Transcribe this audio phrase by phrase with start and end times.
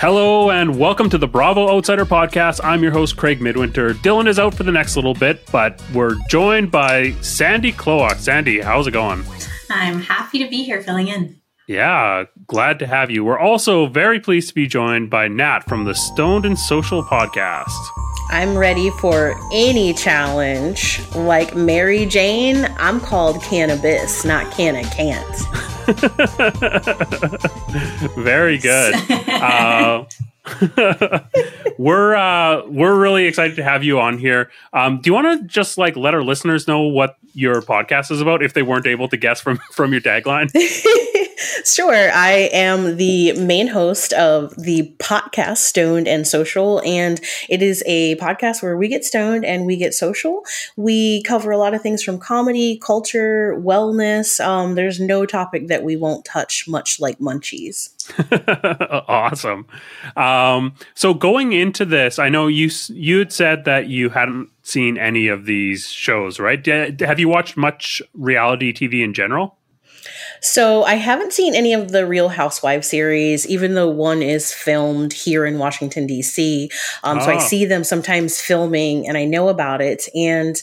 [0.00, 2.60] Hello and welcome to the Bravo Outsider Podcast.
[2.64, 3.92] I'm your host, Craig Midwinter.
[3.92, 8.16] Dylan is out for the next little bit, but we're joined by Sandy Klowak.
[8.16, 9.22] Sandy, how's it going?
[9.68, 11.40] I'm happy to be here filling in.
[11.68, 13.24] Yeah, glad to have you.
[13.24, 17.76] We're also very pleased to be joined by Nat from the Stoned and Social podcast.
[18.30, 21.00] I'm ready for any challenge.
[21.14, 25.26] Like Mary Jane, I'm called cannabis, not canna can't.
[28.16, 28.94] Very good.
[29.40, 30.04] Uh,
[31.78, 34.50] we're uh, we're really excited to have you on here.
[34.72, 38.20] Um, do you want to just like let our listeners know what your podcast is
[38.20, 40.50] about if they weren't able to guess from from your tagline?
[41.64, 42.10] Sure.
[42.12, 48.16] I am the main host of the podcast Stoned and Social, and it is a
[48.16, 50.44] podcast where we get stoned and we get social.
[50.76, 54.44] We cover a lot of things from comedy, culture, wellness.
[54.44, 57.90] Um, there's no topic that we won't touch, much like munchies.
[59.08, 59.66] awesome.
[60.16, 64.98] Um, so going into this, I know you you had said that you hadn't seen
[64.98, 66.64] any of these shows, right?
[67.00, 69.56] Have you watched much reality TV in general?
[70.40, 75.12] So I haven't seen any of the Real Housewives series, even though one is filmed
[75.12, 76.70] here in Washington D.C.
[77.04, 77.24] Um, oh.
[77.24, 77.38] So I ah.
[77.38, 80.08] see them sometimes filming, and I know about it.
[80.14, 80.60] And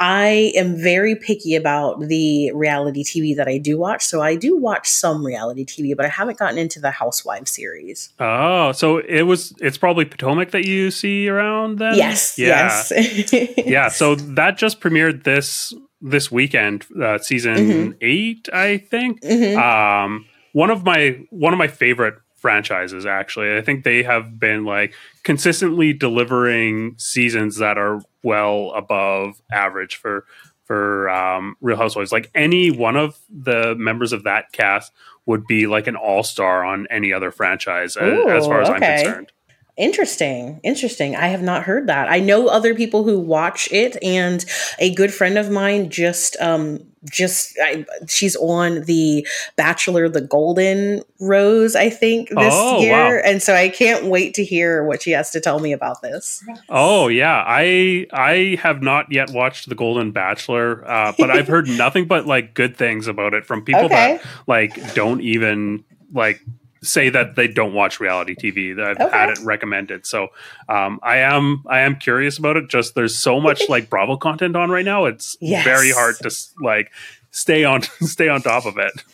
[0.00, 4.04] I am very picky about the reality TV that I do watch.
[4.04, 8.12] So I do watch some reality TV, but I haven't gotten into the Housewives series.
[8.20, 11.96] Oh, so it was it's probably Potomac that you see around then?
[11.96, 12.38] Yes.
[12.38, 12.82] Yeah.
[12.90, 13.52] Yes.
[13.66, 13.88] yeah.
[13.88, 17.90] So that just premiered this this weekend, uh, season mm-hmm.
[18.00, 19.20] eight, I think.
[19.22, 19.58] Mm-hmm.
[19.58, 24.64] Um, one of my one of my favorite franchises actually i think they have been
[24.64, 30.24] like consistently delivering seasons that are well above average for
[30.64, 34.92] for um, real housewives like any one of the members of that cast
[35.26, 38.74] would be like an all-star on any other franchise Ooh, as far as okay.
[38.76, 39.32] i'm concerned
[39.78, 40.58] Interesting.
[40.64, 41.14] Interesting.
[41.14, 42.10] I have not heard that.
[42.10, 44.44] I know other people who watch it and
[44.80, 49.24] a good friend of mine just um just I, she's on the
[49.54, 53.22] Bachelor the Golden Rose I think this oh, year wow.
[53.24, 56.42] and so I can't wait to hear what she has to tell me about this.
[56.68, 61.68] Oh yeah, I I have not yet watched the Golden Bachelor uh, but I've heard
[61.78, 64.16] nothing but like good things about it from people okay.
[64.16, 66.42] that like don't even like
[66.82, 68.74] say that they don't watch reality TV.
[68.76, 69.16] That I've okay.
[69.16, 70.06] had it recommended.
[70.06, 70.28] So
[70.68, 72.68] um, I am I am curious about it.
[72.68, 75.04] Just there's so much like Bravo content on right now.
[75.04, 75.64] It's yes.
[75.64, 76.30] very hard to
[76.60, 76.90] like
[77.30, 79.04] stay on stay on top of it.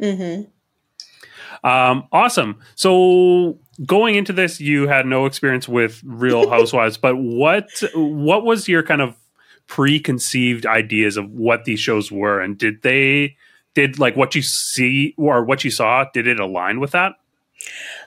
[0.00, 0.48] Mm-hmm.
[1.64, 2.58] Um, awesome.
[2.74, 8.68] So going into this, you had no experience with Real Housewives, but what what was
[8.68, 9.16] your kind of
[9.66, 13.36] preconceived ideas of what these shows were, and did they
[13.74, 17.14] did like what you see or what you saw did it align with that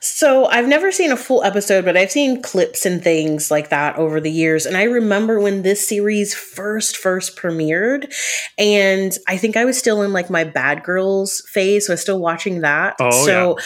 [0.01, 3.97] so I've never seen a full episode, but I've seen clips and things like that
[3.97, 4.65] over the years.
[4.65, 8.13] And I remember when this series first first premiered,
[8.57, 12.01] and I think I was still in like my Bad Girls phase, so I was
[12.01, 12.97] still watching that.
[12.99, 13.63] Oh, so yeah.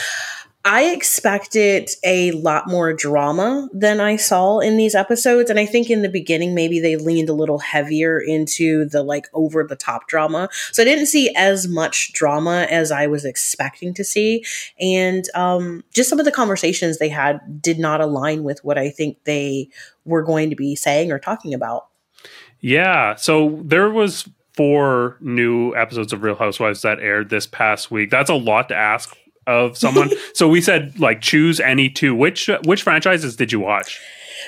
[0.66, 5.50] I expected a lot more drama than I saw in these episodes.
[5.50, 9.28] And I think in the beginning, maybe they leaned a little heavier into the like
[9.34, 10.50] over the top drama.
[10.74, 14.44] So I didn't see as much drama as I was expecting to see.
[14.82, 18.90] And um, just some of the conversations they had did not align with what I
[18.90, 19.70] think they
[20.04, 21.88] were going to be saying or talking about.
[22.60, 23.16] Yeah.
[23.16, 28.10] So there was four new episodes of Real Housewives that aired this past week.
[28.10, 29.16] That's a lot to ask
[29.50, 30.12] of someone.
[30.34, 32.16] so we said like choose any two.
[32.16, 34.00] Which which franchises did you watch?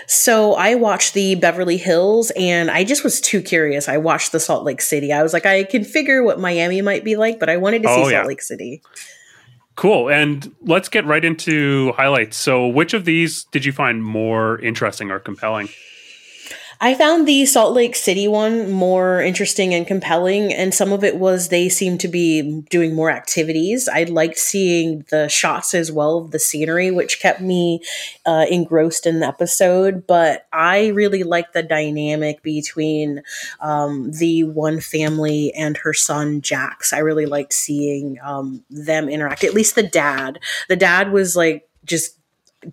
[0.08, 3.90] So I watched the Beverly Hills and I just was too curious.
[3.90, 5.12] I watched the Salt Lake City.
[5.12, 7.90] I was like, I can figure what Miami might be like, but I wanted to
[7.90, 8.18] oh, see oh, yeah.
[8.20, 8.82] Salt Lake City.
[9.76, 10.10] Cool.
[10.10, 12.38] And let's get right into highlights.
[12.38, 15.70] So, which of these did you find more interesting or compelling?
[16.84, 21.18] I found the Salt Lake City one more interesting and compelling, and some of it
[21.18, 23.88] was they seemed to be doing more activities.
[23.88, 27.82] I liked seeing the shots as well of the scenery, which kept me
[28.26, 30.08] uh, engrossed in the episode.
[30.08, 33.22] But I really liked the dynamic between
[33.60, 36.94] um, the one family and her son Jax.
[36.94, 39.44] I really liked seeing um, them interact.
[39.44, 40.40] At least the dad.
[40.68, 42.18] The dad was like just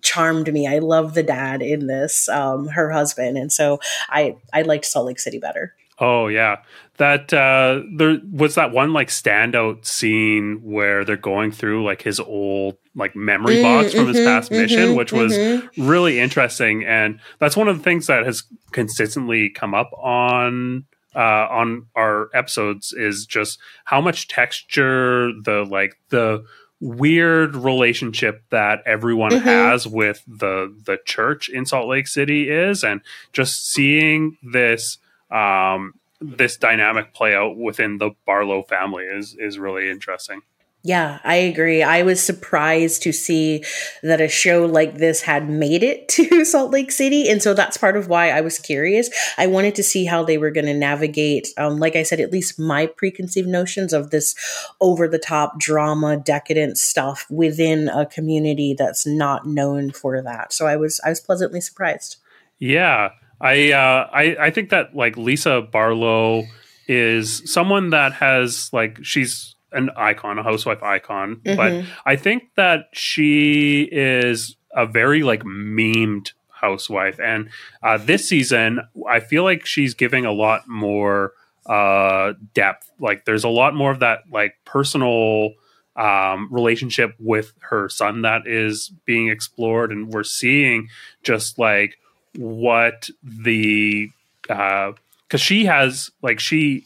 [0.01, 0.67] charmed me.
[0.67, 5.07] I love the dad in this, um, her husband, and so I I liked Salt
[5.07, 5.75] Lake City better.
[6.01, 6.57] Oh yeah,
[6.97, 12.19] that uh, there was that one like standout scene where they're going through like his
[12.19, 15.87] old like memory mm, box from mm-hmm, his past mm-hmm, mission, which was mm-hmm.
[15.87, 20.85] really interesting, and that's one of the things that has consistently come up on
[21.15, 26.43] uh, on our episodes is just how much texture the like the
[26.79, 29.47] weird relationship that everyone mm-hmm.
[29.47, 33.01] has with the the church in Salt Lake City is, and
[33.33, 34.97] just seeing this
[35.31, 40.41] um, this dynamic play out within the Barlow family is is really interesting.
[40.81, 41.83] Yeah, I agree.
[41.83, 43.65] I was surprised to see
[44.01, 47.27] that a show like this had made it to Salt Lake City.
[47.27, 49.09] And so that's part of why I was curious.
[49.37, 52.31] I wanted to see how they were going to navigate, um, like I said, at
[52.31, 54.35] least my preconceived notions of this
[54.79, 60.53] over the top drama, decadent stuff within a community that's not known for that.
[60.53, 62.17] So I was, I was pleasantly surprised.
[62.57, 63.09] Yeah.
[63.41, 66.43] I, uh, I, I think that like Lisa Barlow
[66.87, 71.55] is someone that has like, she's, an icon, a housewife icon, mm-hmm.
[71.55, 77.19] but I think that she is a very like memed housewife.
[77.19, 77.49] And
[77.83, 81.33] uh, this season, I feel like she's giving a lot more
[81.65, 82.91] uh, depth.
[82.99, 85.53] Like there's a lot more of that like personal
[85.95, 90.89] um, relationship with her son that is being explored, and we're seeing
[91.23, 91.97] just like
[92.35, 94.09] what the
[94.43, 94.93] because
[95.33, 96.85] uh, she has like she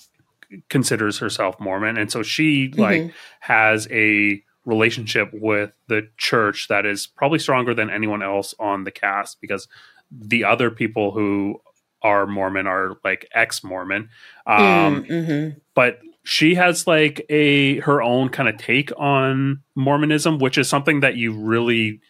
[0.70, 2.82] considers herself Mormon, and so she mm-hmm.
[2.82, 8.86] like has a relationship with the church that is probably stronger than anyone else on
[8.86, 9.68] the cast because
[10.10, 11.60] the other people who
[12.02, 14.10] are Mormon are like ex Mormon.
[14.46, 15.60] Um, mm, mm-hmm.
[15.74, 21.00] But she has like a her own kind of take on Mormonism, which is something
[21.00, 22.02] that you really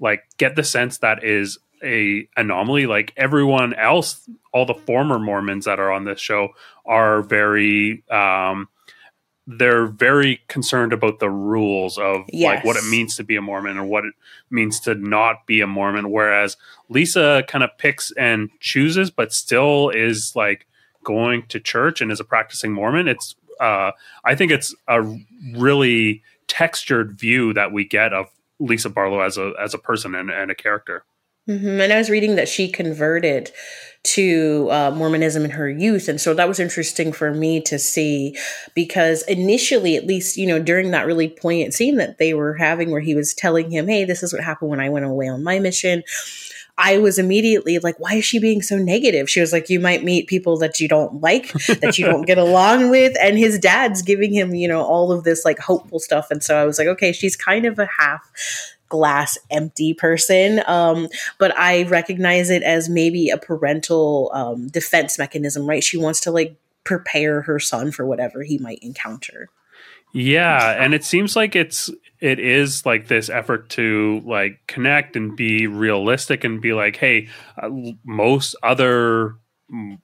[0.00, 2.86] like get the sense that is a anomaly.
[2.86, 6.50] Like everyone else, all the former Mormons that are on this show
[6.84, 8.68] are very um,
[9.46, 12.46] they're very concerned about the rules of yes.
[12.46, 14.14] like what it means to be a Mormon or what it
[14.50, 16.10] means to not be a Mormon.
[16.10, 16.56] Whereas
[16.88, 20.66] Lisa kind of picks and chooses, but still is like
[21.02, 23.08] going to church and is a practicing Mormon.
[23.08, 23.92] It's uh,
[24.24, 25.02] I think it's a
[25.54, 28.26] really textured view that we get of
[28.58, 31.04] Lisa Barlow as a as a person and, and a character.
[31.48, 31.80] Mm-hmm.
[31.80, 33.50] And I was reading that she converted
[34.04, 36.08] to uh, Mormonism in her youth.
[36.08, 38.36] And so that was interesting for me to see
[38.74, 42.90] because initially, at least, you know, during that really poignant scene that they were having
[42.90, 45.44] where he was telling him, hey, this is what happened when I went away on
[45.44, 46.02] my mission.
[46.78, 49.28] I was immediately like, why is she being so negative?
[49.28, 52.38] She was like, you might meet people that you don't like, that you don't get
[52.38, 53.16] along with.
[53.20, 56.28] And his dad's giving him, you know, all of this like hopeful stuff.
[56.30, 58.22] And so I was like, okay, she's kind of a half
[58.92, 60.62] glass empty person.
[60.66, 61.08] Um,
[61.38, 65.82] but I recognize it as maybe a parental um, defense mechanism, right?
[65.82, 66.54] She wants to like
[66.84, 69.48] prepare her son for whatever he might encounter.
[70.12, 71.88] Yeah, and it seems like it's
[72.20, 77.28] it is like this effort to like connect and be realistic and be like, hey,
[77.56, 77.70] uh,
[78.04, 79.36] most other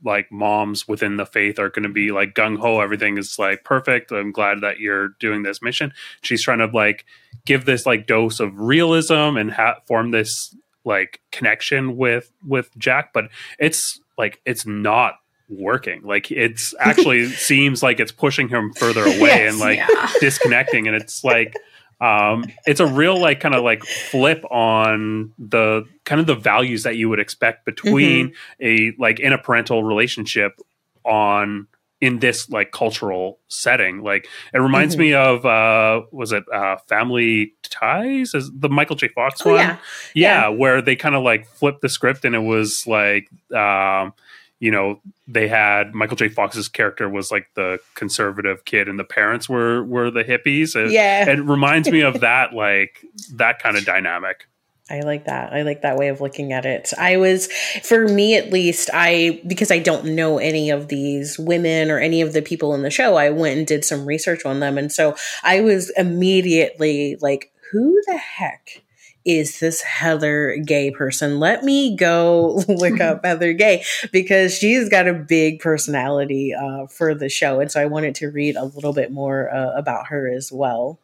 [0.02, 2.80] like moms within the faith are going to be like gung ho.
[2.80, 4.10] Everything is like perfect.
[4.10, 5.92] I'm glad that you're doing this mission.
[6.22, 7.04] She's trying to like
[7.44, 10.54] give this like dose of realism and ha- form this
[10.84, 15.14] like connection with with Jack, but it's like it's not
[15.48, 16.02] working.
[16.02, 20.12] Like it's actually seems like it's pushing him further away yes, and like yeah.
[20.20, 21.54] disconnecting, and it's like
[22.00, 26.84] um it's a real like kind of like flip on the kind of the values
[26.84, 28.64] that you would expect between mm-hmm.
[28.64, 30.60] a like in a parental relationship
[31.04, 31.66] on
[32.00, 35.02] in this like cultural setting like it reminds mm-hmm.
[35.02, 39.58] me of uh was it uh family ties is the michael j fox oh, one
[39.58, 39.78] yeah.
[40.14, 40.42] yeah.
[40.42, 44.12] yeah where they kind of like flipped the script and it was like um
[44.60, 46.28] you know they had Michael J.
[46.28, 50.74] Fox's character was like the conservative kid, and the parents were were the hippies.
[50.74, 54.48] It, yeah, it reminds me of that like that kind of dynamic.
[54.90, 55.52] I like that.
[55.52, 56.92] I like that way of looking at it.
[56.98, 57.48] I was,
[57.82, 62.22] for me at least, I, because I don't know any of these women or any
[62.22, 64.78] of the people in the show, I went and did some research on them.
[64.78, 68.82] And so I was immediately like, who the heck
[69.26, 71.38] is this Heather Gay person?
[71.38, 77.14] Let me go look up Heather Gay because she's got a big personality uh, for
[77.14, 77.60] the show.
[77.60, 80.98] And so I wanted to read a little bit more uh, about her as well.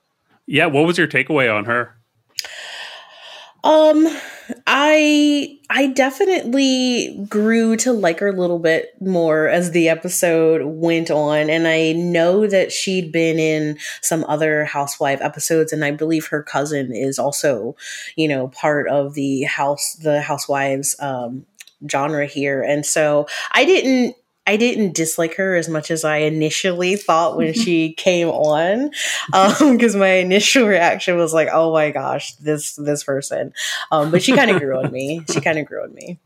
[0.46, 0.66] Yeah.
[0.66, 1.96] What was your takeaway on her?
[3.64, 4.06] Um,
[4.66, 11.10] I I definitely grew to like her a little bit more as the episode went
[11.10, 16.26] on, and I know that she'd been in some other housewife episodes, and I believe
[16.26, 17.74] her cousin is also,
[18.16, 21.46] you know, part of the house the housewives um
[21.90, 24.14] genre here, and so I didn't
[24.46, 28.90] I didn't dislike her as much as I initially thought when she came on,
[29.26, 33.52] because um, my initial reaction was like, "Oh my gosh, this this person."
[33.90, 35.22] Um, but she kind of grew on me.
[35.32, 36.18] She kind of grew on me.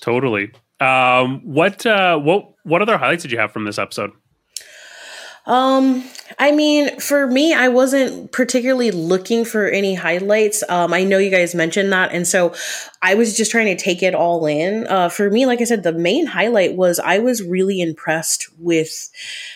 [0.00, 0.52] Totally.
[0.80, 4.12] Um, what uh, what what other highlights did you have from this episode?
[5.46, 6.04] Um,
[6.38, 10.62] I mean, for me, I wasn't particularly looking for any highlights.
[10.68, 12.54] Um, I know you guys mentioned that, and so
[13.02, 14.86] I was just trying to take it all in.
[14.86, 19.10] Uh, for me, like I said, the main highlight was I was really impressed with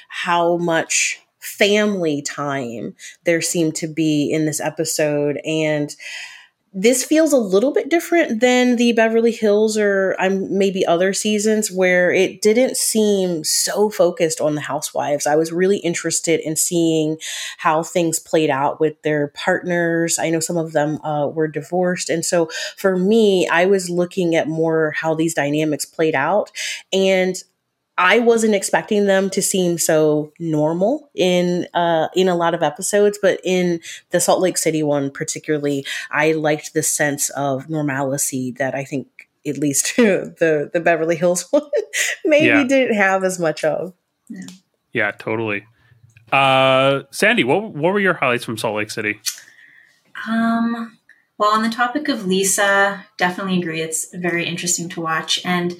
[0.08, 5.94] how much family time there seemed to be in this episode, and
[6.76, 11.70] this feels a little bit different than the Beverly Hills or um, maybe other seasons
[11.70, 15.24] where it didn't seem so focused on the housewives.
[15.24, 17.18] I was really interested in seeing
[17.58, 20.18] how things played out with their partners.
[20.18, 22.10] I know some of them uh, were divorced.
[22.10, 26.50] And so for me, I was looking at more how these dynamics played out.
[26.92, 27.36] And
[27.96, 33.18] I wasn't expecting them to seem so normal in uh, in a lot of episodes,
[33.20, 38.74] but in the Salt Lake City one particularly, I liked the sense of normalcy that
[38.74, 41.62] I think at least the the Beverly Hills one
[42.24, 42.64] maybe yeah.
[42.64, 43.92] didn't have as much of.
[44.28, 44.46] Yeah,
[44.92, 45.64] yeah totally.
[46.32, 49.20] Uh, Sandy, what what were your highlights from Salt Lake City?
[50.26, 50.98] Um,
[51.38, 53.80] well, on the topic of Lisa, definitely agree.
[53.80, 55.76] It's very interesting to watch and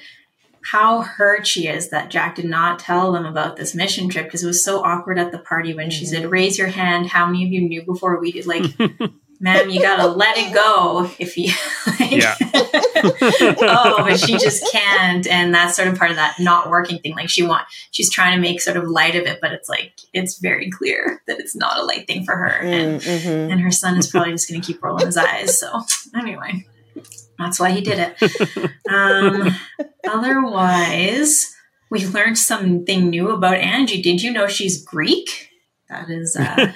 [0.64, 4.42] how hurt she is that Jack did not tell them about this mission trip because
[4.42, 6.32] it was so awkward at the party when she said, mm-hmm.
[6.32, 7.06] "Raise your hand.
[7.06, 8.64] How many of you knew before we did?" Like,
[9.40, 11.52] ma'am, you gotta let it go if you.
[11.86, 12.34] Like, yeah.
[13.60, 17.14] oh, but she just can't, and that's sort of part of that not working thing.
[17.14, 20.00] Like she want, she's trying to make sort of light of it, but it's like
[20.14, 23.52] it's very clear that it's not a light thing for her, and mm-hmm.
[23.52, 25.60] and her son is probably just gonna keep rolling his eyes.
[25.60, 25.82] So
[26.16, 26.66] anyway.
[27.38, 28.70] That's why he did it.
[28.88, 29.54] Um,
[30.08, 31.54] otherwise,
[31.90, 34.02] we learned something new about Angie.
[34.02, 35.50] Did you know she's Greek?
[35.88, 36.56] That is, uh,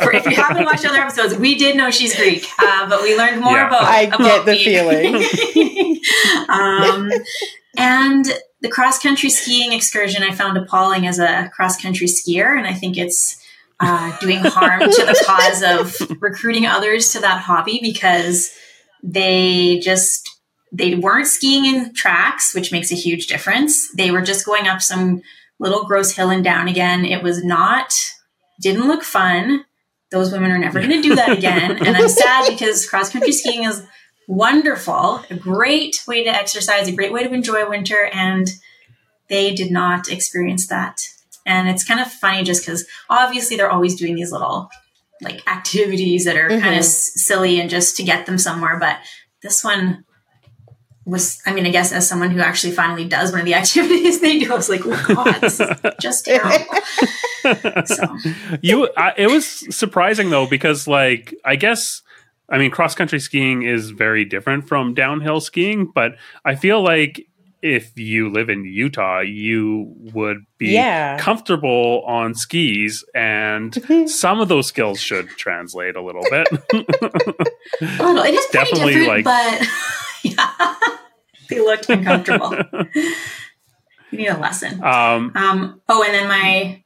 [0.00, 3.16] for, if you haven't watched other episodes, we did know she's Greek, uh, but we
[3.16, 3.66] learned more yeah.
[3.66, 3.82] about.
[3.82, 5.16] I about get the feeling.
[6.48, 7.10] um,
[7.76, 8.24] and
[8.60, 12.74] the cross country skiing excursion I found appalling as a cross country skier, and I
[12.74, 13.36] think it's
[13.80, 18.50] uh, doing harm to the cause of recruiting others to that hobby because
[19.02, 20.28] they just
[20.72, 23.90] they weren't skiing in tracks, which makes a huge difference.
[23.94, 25.22] They were just going up some
[25.58, 27.04] little gross hill and down again.
[27.04, 27.94] It was not
[28.60, 29.64] didn't look fun.
[30.10, 31.84] Those women are never going to do that again.
[31.84, 33.84] and I'm sad because cross country skiing is
[34.26, 38.48] wonderful, a great way to exercise, a great way to enjoy winter, and
[39.28, 41.00] they did not experience that
[41.48, 44.68] and it's kind of funny just because obviously they're always doing these little
[45.22, 46.60] like activities that are mm-hmm.
[46.60, 48.78] kind of s- silly and just to get them somewhere.
[48.78, 48.98] But
[49.42, 50.04] this one
[51.04, 54.20] was, I mean, I guess as someone who actually finally does one of the activities
[54.20, 55.68] they do, I was like, oh God, this is
[56.00, 56.74] just terrible.
[57.86, 58.16] so.
[58.60, 62.02] You, I, it was surprising though, because like, I guess,
[62.48, 66.12] I mean, cross country skiing is very different from downhill skiing, but
[66.44, 67.26] I feel like
[67.62, 71.18] if you live in Utah, you would be yeah.
[71.18, 76.48] comfortable on skis, and some of those skills should translate a little bit.
[76.72, 78.22] a little.
[78.22, 79.66] It is definitely like, but
[80.22, 80.74] yeah,
[81.48, 82.56] they looked uncomfortable.
[82.94, 84.82] you need a lesson.
[84.82, 86.82] Um, um, oh, and then my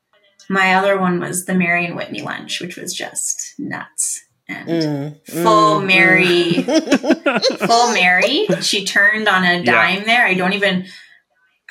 [0.48, 5.26] my other one was the Mary and Whitney lunch, which was just nuts and mm,
[5.26, 7.58] full mm, Mary, mm.
[7.66, 8.46] full Mary.
[8.60, 10.04] She turned on a dime yeah.
[10.04, 10.26] there.
[10.26, 10.86] I don't even,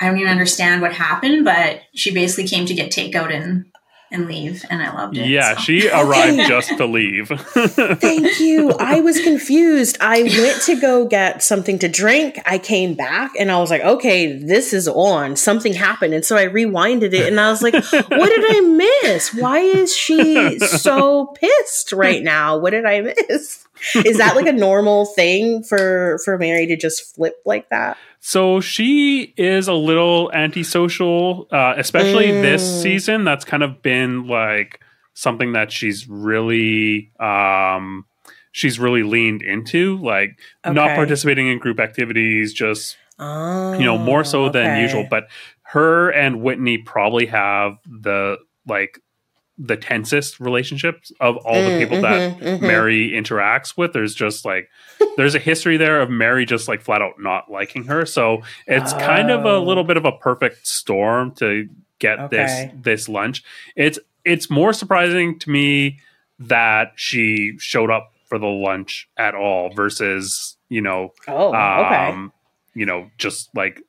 [0.00, 3.66] I don't even understand what happened, but she basically came to get takeout and
[4.12, 5.26] and leave, and I loved it.
[5.28, 5.62] Yeah, so.
[5.62, 7.28] she arrived just to leave.
[7.28, 8.72] Thank you.
[8.72, 9.96] I was confused.
[10.00, 12.38] I went to go get something to drink.
[12.44, 15.36] I came back and I was like, okay, this is on.
[15.36, 16.14] Something happened.
[16.14, 18.60] And so I rewinded it and I was like, what did I
[19.04, 19.34] miss?
[19.34, 22.58] Why is she so pissed right now?
[22.58, 23.61] What did I miss?
[23.94, 27.96] Is that like a normal thing for for Mary to just flip like that?
[28.20, 32.42] So she is a little antisocial, uh, especially mm.
[32.42, 33.24] this season.
[33.24, 34.80] That's kind of been like
[35.14, 38.06] something that she's really um,
[38.52, 40.72] she's really leaned into, like okay.
[40.72, 44.62] not participating in group activities, just oh, you know more so okay.
[44.62, 45.06] than usual.
[45.10, 45.28] But
[45.62, 48.36] her and Whitney probably have the
[48.68, 49.00] like
[49.64, 52.66] the tensest relationships of all mm, the people mm-hmm, that mm-hmm.
[52.66, 53.92] Mary interacts with.
[53.92, 54.68] There's just like
[55.16, 58.04] there's a history there of Mary just like flat out not liking her.
[58.04, 58.98] So it's oh.
[58.98, 61.68] kind of a little bit of a perfect storm to
[62.00, 62.36] get okay.
[62.36, 63.44] this this lunch.
[63.76, 66.00] It's it's more surprising to me
[66.40, 72.80] that she showed up for the lunch at all versus, you know, oh, um, okay.
[72.80, 73.80] you know, just like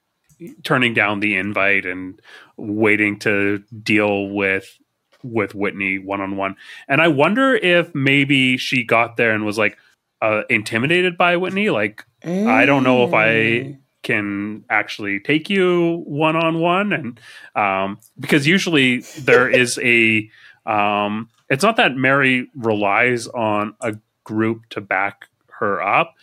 [0.64, 2.20] turning down the invite and
[2.58, 4.78] waiting to deal with
[5.24, 6.56] with Whitney one on one.
[6.88, 9.78] And I wonder if maybe she got there and was like
[10.22, 11.70] uh, intimidated by Whitney.
[11.70, 12.48] Like, mm.
[12.48, 17.20] I don't know if I, can actually take you one on one, and
[17.56, 20.30] um, because usually there is a,
[20.66, 25.28] um, it's not that Mary relies on a group to back
[25.60, 26.14] her up,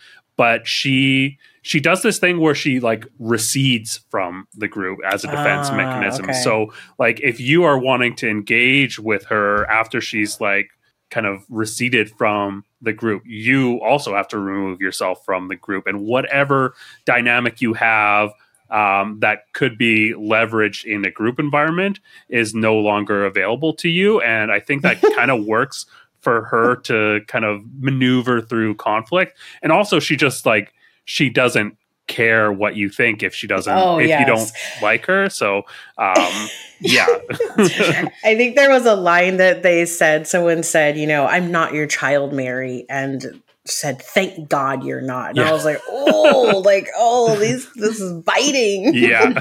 [0.40, 5.26] but she she does this thing where she like recedes from the group as a
[5.26, 6.24] defense Ah, mechanism.
[6.30, 6.32] okay.
[6.32, 10.70] So like if you are wanting to engage with her after she's like
[11.10, 15.86] kind of receded from the group, you also have to remove yourself from the group
[15.86, 16.72] and whatever
[17.04, 18.30] dynamic you have
[18.70, 24.20] um, that could be leveraged in a group environment is no longer available to you.
[24.22, 25.84] And I think that kind of works
[26.20, 29.36] for her to kind of maneuver through conflict.
[29.62, 30.72] And also, she just like,
[31.04, 34.20] she doesn't care what you think if she doesn't, Oh, if yes.
[34.20, 35.30] you don't like her.
[35.30, 35.62] So,
[35.96, 36.48] um,
[36.80, 37.06] yeah.
[38.24, 41.72] I think there was a line that they said, someone said, you know, I'm not
[41.72, 42.84] your child, Mary.
[42.90, 45.30] And said, thank God you're not.
[45.30, 48.92] And I was like, oh, like, oh, these, this is biting.
[48.94, 49.32] yeah.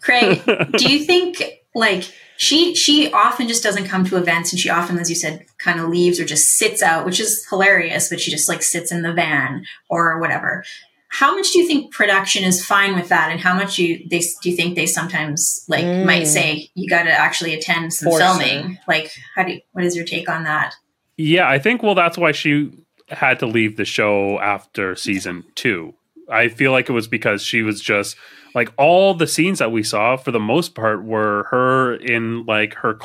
[0.00, 0.42] Craig,
[0.76, 1.42] do you think
[1.74, 2.04] like
[2.36, 5.80] she she often just doesn't come to events and she often, as you said, kind
[5.80, 9.02] of leaves or just sits out, which is hilarious, but she just like sits in
[9.02, 10.64] the van or whatever.
[11.08, 14.18] How much do you think production is fine with that, and how much you they
[14.42, 16.06] do you think they sometimes like Mm.
[16.06, 18.78] might say you got to actually attend some For filming?
[18.88, 20.74] Like, how do you, what is your take on that?
[21.16, 22.72] Yeah, I think well that's why she
[23.10, 25.94] had to leave the show after season 2.
[26.28, 28.16] I feel like it was because she was just
[28.54, 32.74] like all the scenes that we saw for the most part were her in like
[32.74, 32.98] her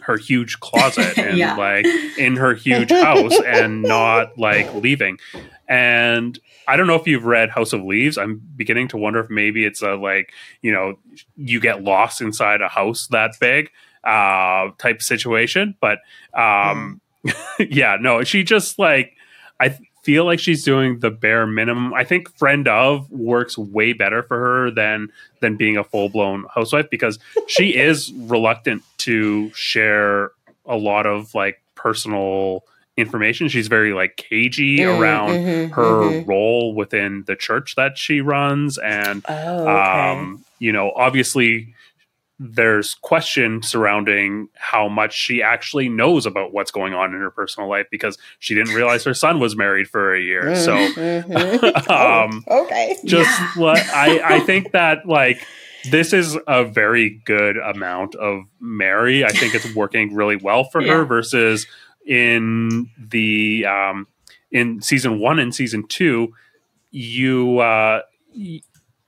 [0.00, 1.56] her huge closet and Yeah.
[1.56, 1.86] like
[2.18, 5.18] in her huge house and not like leaving.
[5.66, 8.18] And I don't know if you've read House of Leaves.
[8.18, 10.30] I'm beginning to wonder if maybe it's a like,
[10.60, 10.98] you know,
[11.36, 13.70] you get lost inside a house that big
[14.04, 15.98] uh type situation, but
[16.34, 17.00] um
[17.58, 19.14] yeah, no, she just like
[19.58, 21.92] I feel like she's doing the bare minimum.
[21.94, 25.08] I think friend of works way better for her than
[25.40, 27.18] than being a full blown housewife because
[27.48, 30.30] she is reluctant to share
[30.66, 32.64] a lot of like personal
[32.96, 33.48] information.
[33.48, 35.82] She's very like cagey Mm, around mhm, her
[36.22, 36.26] mhm.
[36.28, 40.10] role within the church that she runs and Oh, okay.
[40.10, 41.74] um, you know, obviously
[42.38, 47.68] there's question surrounding how much she actually knows about what's going on in her personal
[47.68, 50.54] life because she didn't realize her son was married for a year.
[50.56, 51.90] So Mhm.
[51.90, 52.96] um, Oh, okay.
[53.04, 53.52] just Yeah.
[53.54, 55.46] what I, I think that like
[55.84, 59.24] this is a very good amount of Mary.
[59.24, 61.66] I think it's working really well for her versus
[62.06, 64.06] in the um,
[64.50, 66.34] in season one and season two,
[66.90, 68.00] you uh,
[68.36, 68.60] y-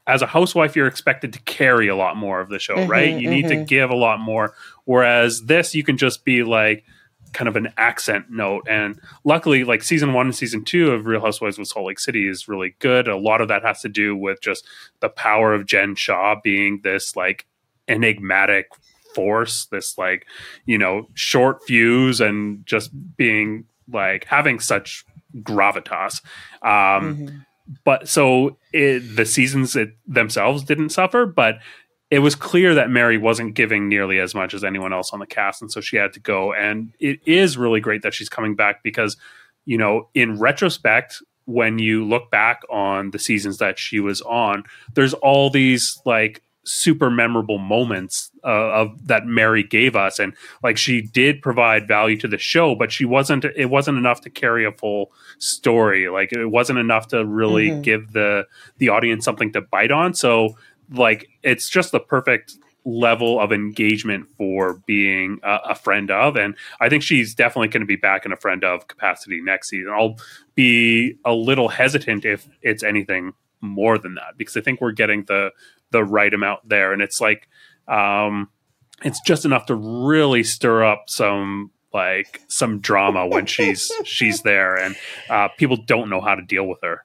[0.07, 3.21] as a housewife you're expected to carry a lot more of the show, Mhm, right?
[3.21, 3.67] You need to mhm.
[3.67, 4.55] give a lot more.
[4.85, 6.85] Whereas this, you can just be like
[7.33, 8.67] kind of an accent note.
[8.69, 12.29] And luckily, like season one and season two of Real Housewives of Salt Lake City
[12.29, 13.09] is really good.
[13.09, 14.65] A lot of that has to do with just
[15.01, 17.45] the power of Jen Shah being this like
[17.89, 18.69] enigmatic
[19.15, 20.27] force, this like,
[20.67, 25.05] you know, short fuse and just being like having such
[25.39, 26.23] gravitas.
[26.63, 27.47] Um, Mhm.
[27.85, 31.59] But so it, the seasons it, themselves didn't suffer, but
[32.11, 35.27] it was clear that Mary wasn't giving nearly as much as anyone else on the
[35.27, 36.53] cast, and so she had to go.
[36.53, 39.17] And it is really great that she's coming back because,
[39.65, 44.65] you know, in retrospect, when you look back on the seasons that she was on,
[44.95, 50.77] there's all these like super memorable moments uh, of that Mary gave us, and like
[50.77, 53.45] she did provide value to the show, but she wasn't.
[53.45, 56.09] It wasn't enough to carry a full story.
[56.09, 57.83] Like it wasn't enough to really Mhm.
[57.83, 58.47] give the
[58.79, 60.13] the audience something to bite on.
[60.15, 60.57] So
[60.93, 66.55] like it's just the perfect level of engagement for being a, a friend of and
[66.81, 69.91] i think she's definitely going to be back in a friend of capacity next season
[69.93, 70.17] i'll
[70.55, 75.25] be a little hesitant if it's anything more than that because i think we're getting
[75.25, 75.51] the
[75.91, 76.93] the right amount there.
[76.93, 77.49] And it's like
[77.89, 78.49] um
[79.05, 84.77] it's just enough to really stir up some like some drama when she's she's there
[84.77, 84.97] and
[85.31, 87.05] uh people don't know how to deal with her.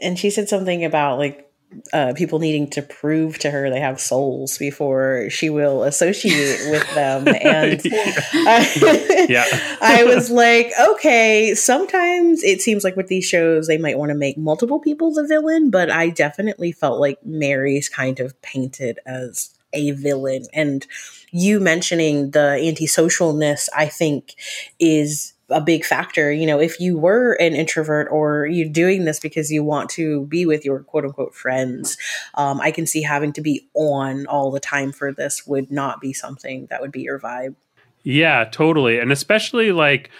[0.00, 1.50] And she said something about like
[1.92, 6.94] uh, people needing to prove to her they have souls before she will associate with
[6.94, 7.26] them.
[7.46, 9.44] And I, Yeah.
[9.80, 14.14] I was like okay sometimes it seems like with these shows they might want to
[14.14, 19.56] make multiple people the villain but i definitely felt like mary's kind of painted as
[19.72, 20.46] a villain.
[20.52, 20.86] And
[21.30, 24.34] you mentioning the antisocialness i think
[24.78, 26.32] is a big factor.
[26.32, 30.26] You know, if you were an introvert or you're doing this because you want to
[30.26, 31.96] be with your quote unquote friends,
[32.34, 36.00] um, I can see having to be on all the time for this would not
[36.00, 37.54] be something that would be your vibe.
[38.02, 38.98] Yeah, totally.
[38.98, 40.10] And especially like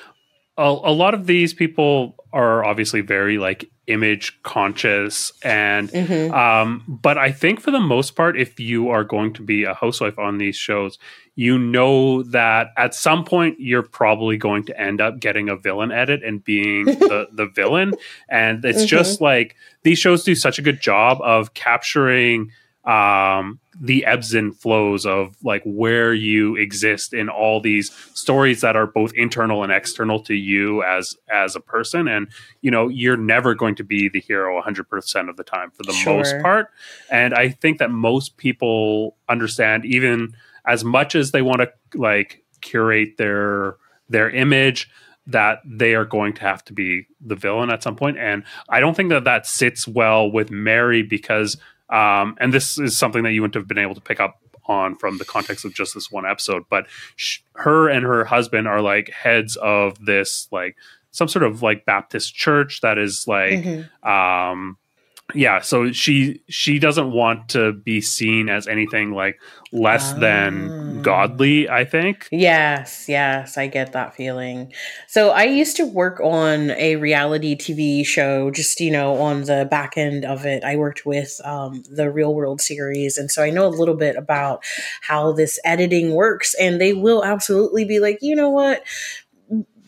[0.59, 6.35] a, a lot of these people are obviously very like image conscious and mm-hmm.
[6.35, 9.75] um but i think for the most part if you are going to be a
[9.75, 10.99] housewife on these shows
[11.37, 15.93] you know that at some point you're probably going to end up getting a villain
[15.93, 17.95] edit and being the the villain
[18.29, 18.87] and it's mm-hmm.
[18.87, 22.51] just like these shows do such a good job of capturing
[22.87, 28.77] um, the ebbs and flows of like where you exist in all these stories that
[28.77, 32.07] are both internal and external to you as as a person.
[32.07, 32.29] And
[32.63, 35.93] you know you're never going to be the hero 100% of the time for the
[35.93, 36.17] sure.
[36.17, 36.71] most part.
[37.11, 42.45] And i think that most people understand even as much as they want to like
[42.61, 43.77] curate their
[44.09, 44.89] their image
[45.27, 48.17] that they are going to have to be the villain at some point.
[48.17, 51.57] And i don't think that that sits well with mary because
[51.91, 54.97] um, and this is something that you wouldn't have been able to pick up on
[54.97, 56.65] from the context of just this one episode.
[56.69, 60.77] But sh- her and her husband are like heads of this like
[61.11, 64.09] some sort of like Baptist church that is like mm-hmm.
[64.09, 64.77] um
[65.37, 69.41] yeah so she she doesn't want to be seen as anything like
[69.73, 72.29] less than godly i think.
[72.31, 74.73] Yes yes i get that feeling.
[75.07, 79.67] So i used to work on a reality tv show just you know on the
[79.71, 80.65] back end of it.
[80.65, 84.17] I worked with um, the real world series and so i know a little bit
[84.17, 84.65] about
[85.03, 88.83] how this editing works and they will absolutely be like you know what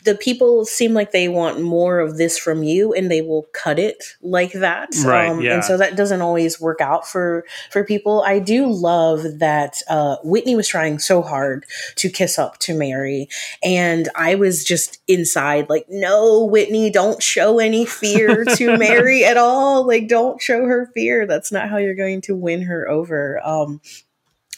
[0.03, 3.79] the people seem like they want more of this from you and they will cut
[3.79, 4.89] it like that.
[5.03, 5.55] Right, um, yeah.
[5.55, 8.23] and so that doesn't always work out for for people.
[8.25, 13.27] I do love that uh, whitney was trying so hard to kiss up to mary
[13.63, 19.37] and i was just inside like no whitney don't show any fear to mary at
[19.37, 19.85] all.
[19.87, 21.25] Like don't show her fear.
[21.25, 23.39] That's not how you're going to win her over.
[23.45, 23.81] Um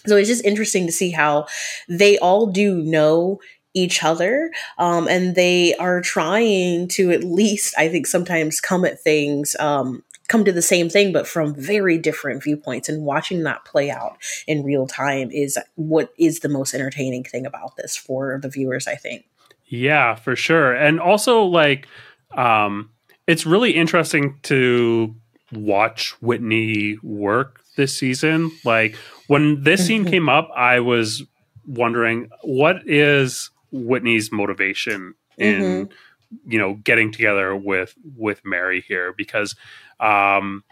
[0.08, 1.46] so it's just interesting to see how
[1.88, 3.40] they all do know
[3.74, 9.00] each other um, and they are trying to at least i think sometimes come at
[9.00, 13.64] things um, come to the same thing but from very different viewpoints and watching that
[13.66, 18.40] play out in real time is what is the most entertaining thing about this for
[18.42, 19.26] the viewers i think.
[19.68, 21.88] Yeah for sure and also like
[22.36, 22.90] um,
[23.28, 25.14] it's really interesting to
[25.52, 28.96] watch whitney work this season like
[29.28, 31.24] when this scene came up i was
[31.68, 36.52] wondering what is Whitney's motivation in mm-hmm.
[36.52, 39.56] you know getting together with with Mary here because
[40.00, 40.64] um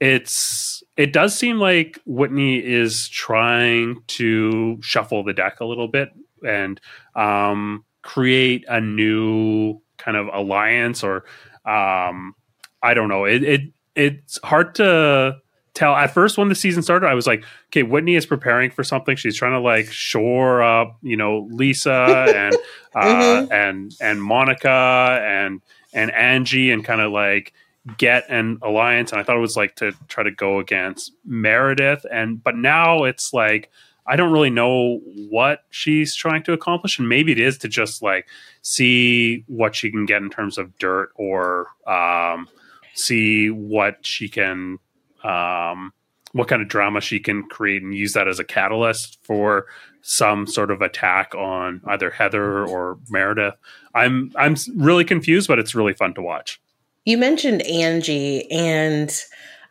[0.00, 6.10] it's it does seem like Whitney is trying to shuffle the deck a little bit
[6.46, 6.80] and
[7.14, 11.24] um create a new kind of alliance or
[11.64, 12.34] um
[12.82, 13.60] I don't know it, it
[13.94, 15.41] it's hard to
[15.74, 18.84] tell at first when the season started i was like okay whitney is preparing for
[18.84, 19.16] something.
[19.16, 22.56] She's trying to like shore up you know lisa and
[22.94, 23.52] uh mm-hmm.
[23.52, 27.52] and and monica and and angie and kind of like
[27.96, 29.12] get an alliance.
[29.12, 32.04] And i thought it was like to try to go against meredith.
[32.10, 33.70] And but now it's like
[34.06, 36.98] i don't really know what she's trying to accomplish.
[36.98, 38.26] And maybe it is to just like
[38.60, 42.48] see what she can get in terms of dirt or um
[42.94, 44.78] see what she can
[45.24, 45.92] um,
[46.32, 49.66] what kind of drama she can create and use that as a catalyst for
[50.00, 53.54] some sort of attack on either Heather or Meredith.
[53.94, 56.60] I'm I'm really confused, but it's really fun to watch.
[57.04, 59.12] You mentioned Angie and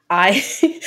[0.10, 0.44] I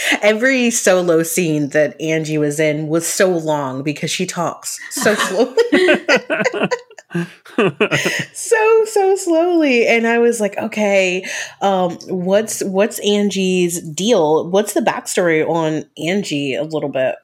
[0.22, 5.57] every solo scene that Angie was in was so long because she talks so slowly.
[8.33, 9.87] so so slowly.
[9.87, 11.24] And i was like okay
[11.61, 14.48] um what's what's angie's deal?
[14.50, 17.16] What's the backstory on angie a little bit?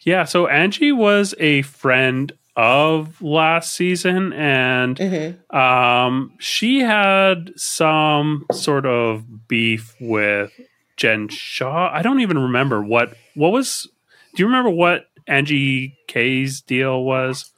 [0.00, 5.56] Yeah so angie was a friend of last season and mm-hmm.
[5.56, 10.52] um she had some sort of beef with
[10.96, 11.90] jen shah.
[11.92, 13.88] I don't even remember what what was
[14.34, 17.51] do you remember what angie k's deal was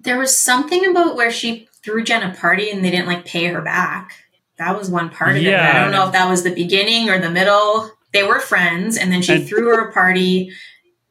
[0.00, 3.46] there was something about where she threw Jen a party and they didn't like pay
[3.46, 4.12] her back.
[4.58, 5.68] That was one part of yeah.
[5.68, 5.76] it.
[5.76, 7.90] I don't know if that was the beginning or the middle.
[8.12, 10.50] They were friends, and then she and- threw her a party.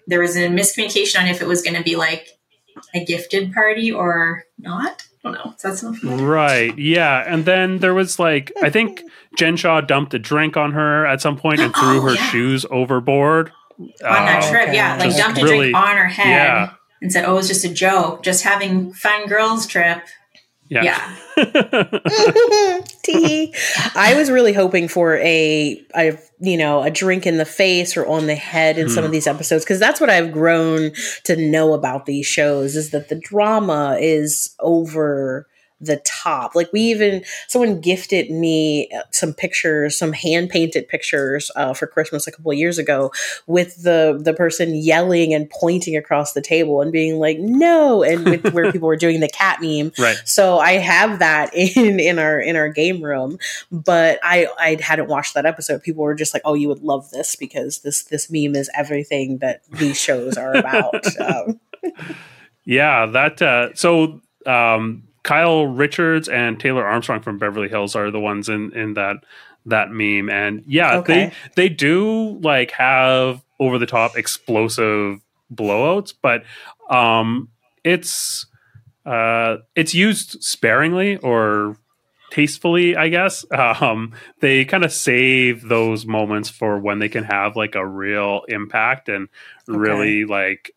[0.08, 2.30] There was a miscommunication on if it was going to be like
[2.94, 5.04] a gifted party or not.
[5.24, 5.54] I don't know.
[5.62, 6.78] Does that sound Right.
[6.78, 7.24] Yeah.
[7.28, 9.04] And then there was like, I think
[9.36, 12.30] Jen Shah dumped a drink on her at some point and threw oh, her yeah.
[12.30, 13.52] shoes overboard.
[13.80, 14.96] On that uh, trip, yeah.
[14.96, 16.28] Like dumped a really, drink on her head.
[16.28, 20.04] Yeah and said, "Oh, it's just a joke, just having fun girls trip."
[20.70, 20.84] Yeah.
[20.84, 21.16] yeah.
[23.96, 28.06] I was really hoping for a, a, you know, a drink in the face or
[28.06, 28.90] on the head in mm.
[28.90, 29.14] some of hmm.
[29.14, 30.92] these episodes because that's what I've grown
[31.24, 35.48] to know about these shows is that the drama is over
[35.80, 36.56] the top.
[36.56, 41.88] Like we even someone gifted me uh, some pictures, some hand painted pictures uh, for
[41.88, 43.12] Christmas a couple of years ago
[43.46, 48.26] with the the person yelling and pointing across the table and being like no, and
[48.26, 49.92] with where people were doing the cat meme.
[50.00, 50.18] Right.
[50.26, 53.38] So I have that in in our in our game room,
[53.72, 55.84] but I I hadn't watched that episode.
[55.84, 59.38] People were just like, oh, you would love this because this this meme is everything
[59.40, 61.06] that these shows are about.
[61.20, 61.60] um,
[62.66, 68.20] yeah, that uh, so um, Kyle Richards and Taylor Armstrong from Beverly Hills are the
[68.20, 69.18] ones in in that
[69.66, 71.26] that meme, and yeah, Okay.
[71.56, 75.20] they they do like have over the top explosive
[75.54, 76.44] blowouts, but
[76.90, 77.50] um,
[77.84, 78.46] it's
[79.06, 81.76] uh, it's used sparingly or
[82.32, 83.46] tastefully, I guess.
[83.52, 88.44] Um, they kind of save those moments for when they can have like a real
[88.48, 89.28] impact and
[89.68, 90.72] really like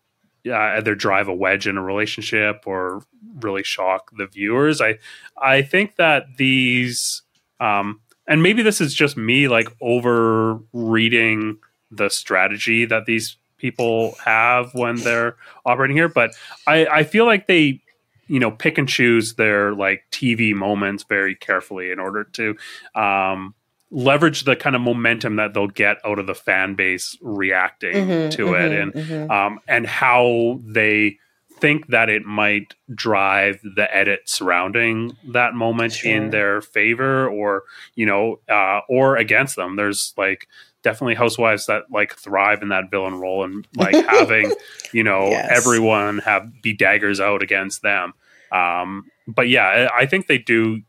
[0.47, 3.03] uh, either drive a wedge in a relationship or
[3.41, 4.81] really shock the viewers.
[4.81, 4.99] I
[5.41, 7.23] I think that these
[7.61, 11.59] um, and maybe this is just me like over reading
[11.91, 16.31] the strategy that these people have when they're operating here, but
[16.67, 17.81] I, I feel like they
[18.27, 22.57] you know pick and choose their like TV moments very carefully in order to
[22.95, 23.55] um,
[23.91, 28.31] leverage the kind of momentum that they'll get out of the fan base reacting mhm,
[28.31, 29.31] to it mhm, and mhm.
[29.31, 31.17] um, and how they
[31.59, 36.11] think that it might drive the edit surrounding that moment Sure.
[36.11, 37.65] in their favor or
[37.97, 40.47] you know uh, or against them there's like
[40.83, 44.53] definitely housewives that like thrive in that villain role and like having
[44.93, 45.51] you know Yes.
[45.65, 48.15] everyone have be daggers out against them
[48.53, 50.81] um, but yeah I think they do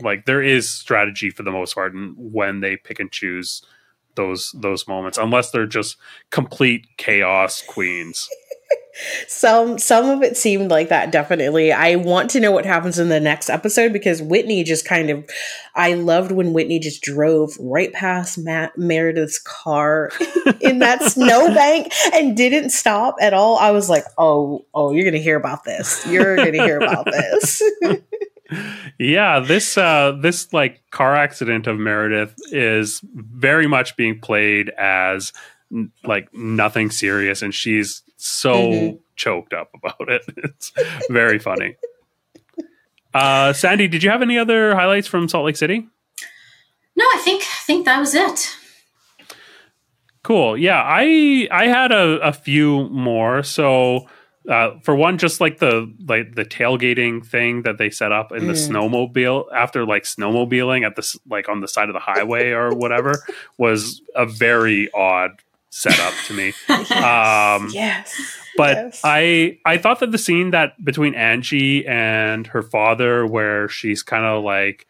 [0.00, 3.62] like there is strategy for the most part and when they pick and choose
[4.16, 5.96] those those moments unless they're just
[6.30, 8.28] complete chaos queens.
[9.26, 11.72] Some some of it seemed like that definitely.
[11.72, 15.28] I want to know what happens in the next episode because whitney just kind of
[15.74, 20.12] i loved when whitney just drove right past Matt meredith's car
[20.60, 23.58] in that snowbank and didn't stop at all.
[23.58, 26.06] I was like oh oh you're gonna hear about this.
[26.06, 27.62] You're gonna hear about this
[28.98, 35.32] yeah this uh this like car accident of meredith is very much being played as
[36.04, 38.98] like nothing serious and she's so Mhm.
[39.16, 40.72] choked up about it it's
[41.10, 41.76] very funny
[43.12, 45.86] uh sandy did you have any other highlights from salt lake city
[46.96, 48.54] No, I think I think that was it.
[50.22, 50.56] Cool.
[50.56, 53.42] Yeah, I I had a, a few more.
[53.42, 54.08] So
[54.48, 58.46] uh, for one, just like the like the tailgating thing that they set up in
[58.46, 58.70] the Mm.
[58.70, 63.22] snowmobile after like snowmobiling at this like on the side of the highway or whatever
[63.58, 65.30] was a very odd
[65.70, 66.52] setup to me.
[66.94, 68.14] Um, yes
[68.56, 69.00] But Yes.
[69.02, 74.24] I I thought that the scene that between Angie and her father, where she's kind
[74.24, 74.86] of like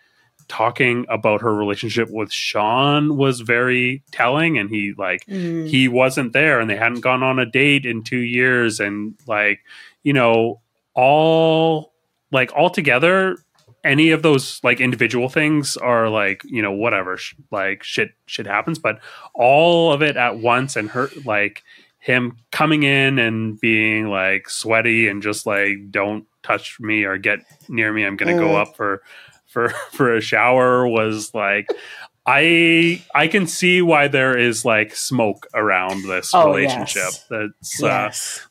[0.49, 5.69] talking about her relationship with Sean, was very telling, and he like Mm.
[5.69, 9.61] he wasn't there, and they hadn't gone on a date in two years, and like
[10.03, 10.61] you know
[10.95, 11.93] all
[12.31, 13.37] like all together.
[13.85, 18.47] Any of those like individual things are like you know whatever sh- like shit shit
[18.47, 18.99] happens, but
[19.35, 21.63] all of it at once and her like
[21.99, 27.39] him coming in and being like sweaty and just like don't touch me or get
[27.71, 28.61] near me i'm gonna go Mm.
[28.61, 29.03] up for
[29.55, 31.69] for for a shower was like
[32.27, 37.27] i i can see why there is like smoke around this Oh, relationship yes.
[37.31, 38.47] that's yes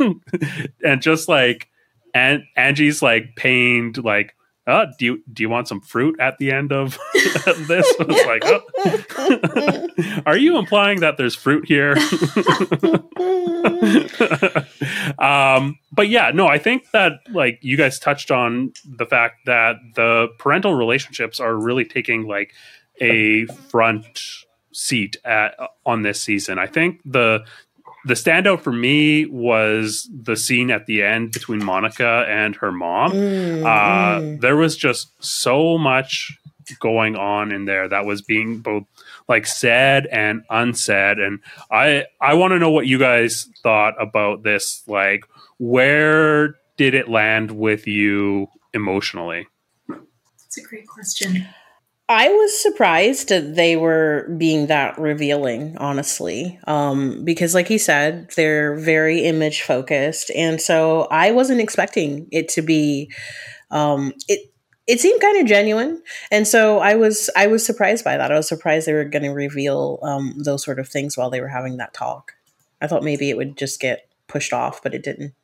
[0.00, 0.10] uh
[0.84, 1.68] and just like
[2.14, 4.34] and angie's like pained like
[4.68, 6.96] uh do you do you want some fruit at the end of
[7.66, 9.86] this I was like oh.
[10.26, 11.96] are you implying that there's fruit here
[15.18, 19.76] um, but yeah, no, I think that like you guys touched on the fact that
[19.94, 22.52] the parental relationships are really taking like
[23.00, 24.20] a front
[24.72, 26.58] seat at, on this season.
[26.58, 27.44] I think the
[28.08, 33.12] the standout for me was the scene at the end between Monica and her mom.
[33.12, 34.40] Mm, Uh, mm.
[34.40, 36.36] there was just so much
[36.80, 38.84] going on in there that was being both
[39.26, 41.40] like said and unsaid and
[41.70, 45.24] i i want to know what you guys thought about this like
[45.56, 49.46] where did it land with you emotionally
[49.88, 51.46] That's a great question.
[52.10, 56.58] I was surprised that they were being that revealing, honestly.
[56.66, 60.30] Um, because like he said, they're very image focused.
[60.34, 63.12] And so I wasn't expecting it to be
[63.70, 64.50] um it
[64.86, 66.02] it seemed kind of genuine.
[66.30, 68.32] And so I was I was surprised by that.
[68.32, 71.48] I was surprised they were gonna reveal um those sort of things while they were
[71.48, 72.32] having that talk.
[72.80, 75.34] I thought maybe it would just get pushed off, but it didn't.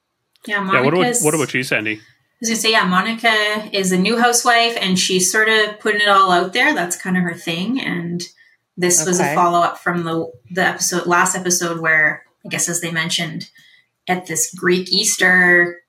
[0.46, 2.00] Yeah, yeah what about what about you sandy
[2.44, 6.09] was gonna say, yeah, Monica is a new housewife and she's sort of putting it
[6.09, 6.74] all out there.
[6.74, 7.80] That's kind of her thing.
[7.80, 8.22] And
[8.76, 9.09] this okay.
[9.09, 12.90] was a follow up from the the episode last episode where I guess as they
[12.90, 13.48] mentioned
[14.09, 15.80] at this Greek Easter,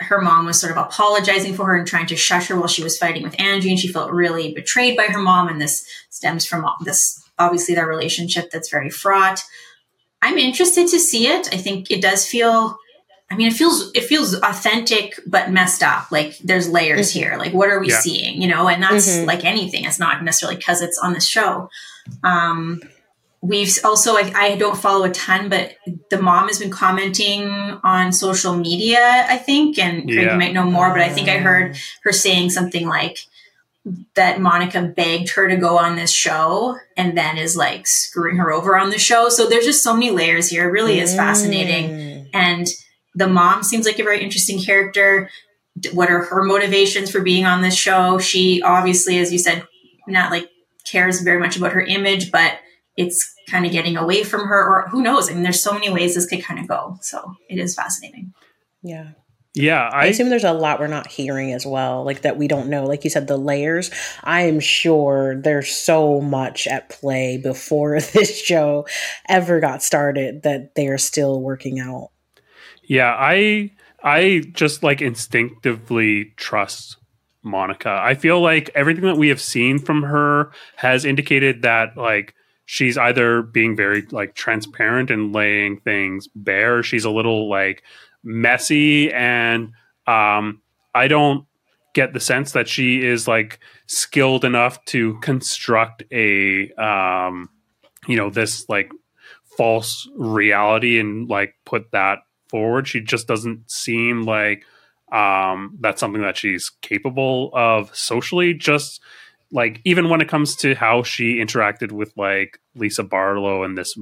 [0.00, 2.82] her mom was sort of apologizing for her and trying to shush her while she
[2.82, 5.48] was fighting with Angie, and she felt really betrayed by her mom.
[5.48, 9.42] And this stems from this obviously their relationship that's very fraught.
[10.20, 11.52] I'm interested to see it.
[11.52, 12.78] I think it does feel
[13.32, 16.12] I mean, it feels it feels authentic but messed up.
[16.12, 17.18] Like there's layers mm-hmm.
[17.18, 17.36] here.
[17.38, 18.00] Like what are we yeah.
[18.00, 18.42] seeing?
[18.42, 19.26] You know, and that's mm-hmm.
[19.26, 19.86] like anything.
[19.86, 21.70] It's not necessarily because it's on the show.
[22.22, 22.82] Um,
[23.40, 25.76] we've also I, I, don't follow a ton, but
[26.10, 27.48] the mom has been commenting
[27.82, 29.00] on social media.
[29.00, 30.32] I think, and Craig, yeah.
[30.32, 33.18] you might know more, but I think I heard her saying something like
[34.14, 38.52] that Monica begged her to go on this show and then is like screwing her
[38.52, 39.30] over on the show.
[39.30, 40.68] So there's just so many layers here.
[40.68, 42.30] It really is fascinating mm.
[42.34, 42.68] and
[43.14, 45.30] the mom seems like a very interesting character.
[45.92, 48.18] What are her motivations for being on this show?
[48.18, 49.66] She obviously, as you said,
[50.06, 50.50] not like
[50.84, 52.58] cares very much about her image, but
[52.96, 55.30] it's kind of getting away from her, or who knows?
[55.30, 56.98] I mean, there's so many ways this could kind of go.
[57.00, 58.32] So it is fascinating.
[58.82, 59.10] Yeah.
[59.54, 62.48] Yeah, I, I, assume there's a lot we're not hearing as well, like that we
[62.48, 62.84] don't know.
[62.84, 63.90] Like you said, the layers.
[64.24, 68.86] I am sure there's so much at play before this show
[69.28, 72.12] ever got started that they are still working out.
[72.82, 73.70] Yeah, I
[74.02, 76.96] I just like instinctively trust
[77.42, 78.00] Monica.
[78.02, 82.96] I feel like everything that we have seen from her has indicated that like she's
[82.96, 86.82] either being very like transparent and laying things bare.
[86.82, 87.82] She's a little like
[88.24, 89.72] messy and
[90.06, 90.60] um
[90.94, 91.46] I don't
[91.94, 97.48] get the sense that she is like skilled enough to construct a um
[98.06, 98.90] you know this like
[99.56, 102.20] false reality and like put that
[102.52, 102.86] forward.
[102.86, 104.64] She just doesn't seem like
[105.10, 108.54] um, that's something that she's capable of socially.
[108.54, 109.00] Just
[109.50, 113.98] like even when it comes to how she interacted with like Lisa Barlow and this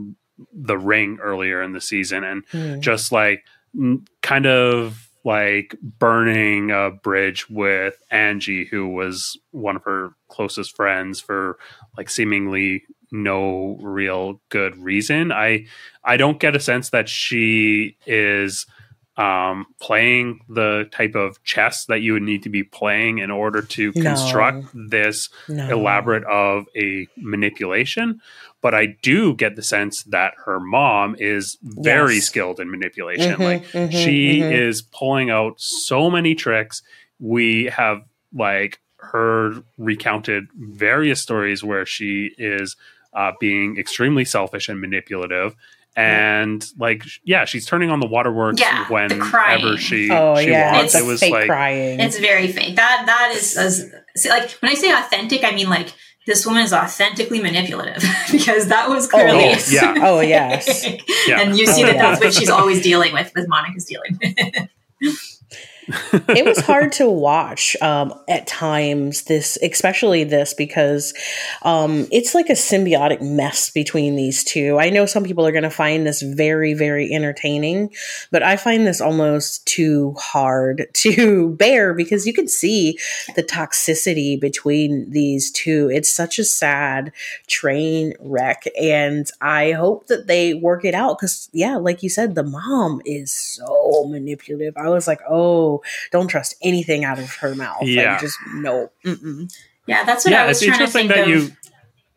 [0.53, 2.81] the ring earlier in the season, and mm.
[2.81, 3.45] just like
[4.21, 11.21] kind of like burning a bridge with Angie, who was one of her closest friends
[11.21, 11.59] for
[11.97, 15.33] like seemingly no real good reason.
[15.33, 15.67] I
[16.05, 18.67] I don't get a sense that she is
[19.17, 23.61] um, playing the type of chess that you would need to be playing in order
[23.61, 24.03] to no.
[24.03, 25.69] construct this no.
[25.69, 28.21] elaborate of a manipulation.
[28.63, 32.25] But I do get the sense that her mom is very yes.
[32.25, 33.33] skilled in manipulation.
[33.33, 34.53] Mm-hmm, like mm-hmm, she mm-hmm.
[34.53, 36.83] is pulling out so many tricks.
[37.19, 42.77] We have like heard recounted various stories where she is
[43.13, 45.57] uh, being extremely selfish and manipulative.
[45.97, 50.73] And like, yeah, she's turning on the waterworks yeah, whenever she, oh, she yeah.
[50.73, 50.95] wants.
[50.95, 51.99] It's it was like crying.
[51.99, 52.77] It's very fake.
[52.77, 53.93] That that is as,
[54.29, 55.93] like when I say authentic, I mean like
[56.27, 59.95] this woman is authentically manipulative because that was oh, clearly oh, yeah.
[60.03, 60.87] oh yes
[61.27, 61.41] yeah.
[61.43, 62.03] and you see oh, that yeah.
[62.03, 64.19] that's what she's always dealing with with monica's dealing
[65.89, 71.15] it was hard to watch um, at times this especially this because
[71.63, 74.79] um, it's like a symbiotic mess between these two.
[74.79, 77.91] I know some people are going to find this very very entertaining
[78.31, 82.99] but i find this almost too hard to bear because you can see
[83.37, 85.91] the toxicity between these two.
[85.93, 87.13] It's such a sad
[87.47, 92.35] train wreck and i hope that they work it out because yeah like you said
[92.35, 94.77] the mom is so manipulative.
[94.77, 95.70] I was like oh
[96.11, 97.83] don't trust anything out of her mouth.
[97.83, 98.91] Yeah, like, just no.
[99.05, 99.53] Mm-mm.
[99.87, 101.29] Yeah, that's what yeah, I was trying to think of.
[101.29, 101.51] You-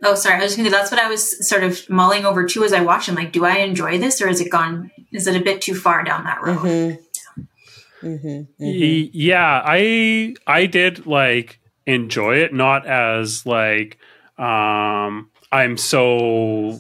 [0.04, 0.40] oh, sorry.
[0.40, 0.72] I was going to.
[0.72, 3.10] That's what I was sort of mulling over too as I watched.
[3.10, 4.92] I'm like, do I enjoy this, or is it gone?
[5.12, 6.60] Is it a bit too far down that road?
[6.60, 8.08] Mm-hmm.
[8.08, 8.64] Mm-hmm.
[8.64, 9.10] Mm-hmm.
[9.14, 13.98] Yeah, I I did like enjoy it, not as like
[14.38, 16.18] um I'm so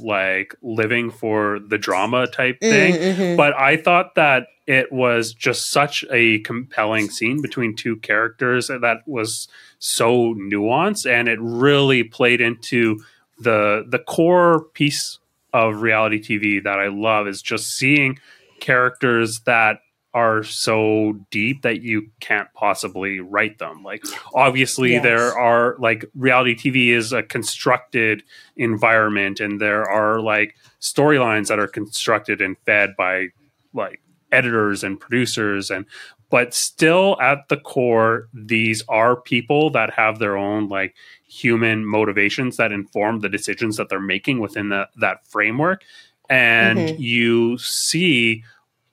[0.03, 2.95] like living for the drama type thing.
[2.95, 3.37] Mm-hmm.
[3.37, 9.01] But I thought that it was just such a compelling scene between two characters that
[9.05, 9.47] was
[9.79, 13.03] so nuanced and it really played into
[13.39, 15.19] the the core piece
[15.53, 18.19] of reality TV that I love is just seeing
[18.59, 19.79] characters that
[20.13, 23.83] are so deep that you can't possibly write them.
[23.83, 24.03] Like
[24.33, 25.03] obviously yes.
[25.03, 28.23] there are like reality TV is a constructed
[28.55, 33.29] environment and there are like storylines that are constructed and fed by
[33.73, 34.02] like
[34.33, 35.85] editors and producers and
[36.29, 40.95] but still at the core these are people that have their own like
[41.27, 45.83] human motivations that inform the decisions that they're making within the, that framework
[46.29, 47.01] and mm-hmm.
[47.01, 48.43] you see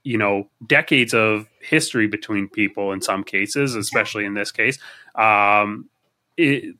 [0.03, 4.78] you know decades of history between people in some cases, especially in this case.
[5.14, 5.88] Um,
[6.36, 6.74] it,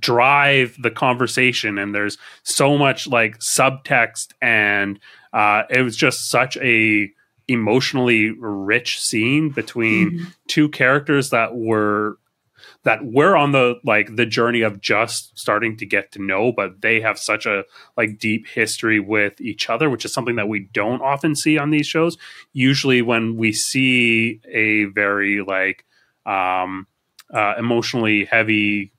[0.00, 4.98] drive the conversation and there's so much like subtext and
[5.32, 7.08] uh, it was just such a
[7.48, 10.24] emotionally rich scene between mm-hmm.
[10.48, 12.18] two characters that were
[12.82, 16.80] that we're on the like the journey of just starting to get to know but
[16.80, 17.64] they have such a
[17.96, 21.70] like deep history with each other which is something that we don't often see on
[21.70, 22.16] these shows
[22.52, 25.84] usually when we see a very like
[26.24, 26.86] um
[27.34, 28.92] uh, emotionally heavy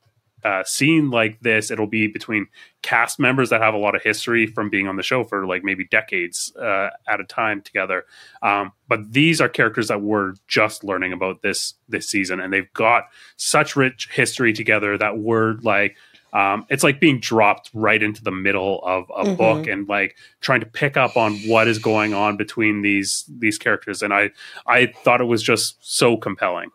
[0.48, 2.48] uh, scene like this, it'll be between
[2.82, 5.62] cast members that have a lot of history from being on the show for like
[5.62, 8.06] maybe decades uh, at a time together.
[8.42, 12.72] Um, but these are characters that we're just learning about this this season, and they've
[12.74, 15.98] got such rich history together that we're like.
[16.34, 19.36] Um, it's like being dropped right into the middle of a mm-hmm.
[19.36, 23.58] book and like trying to pick up on what is going on between these these
[23.58, 24.30] characters and i
[24.68, 26.70] i thought it was just so compelling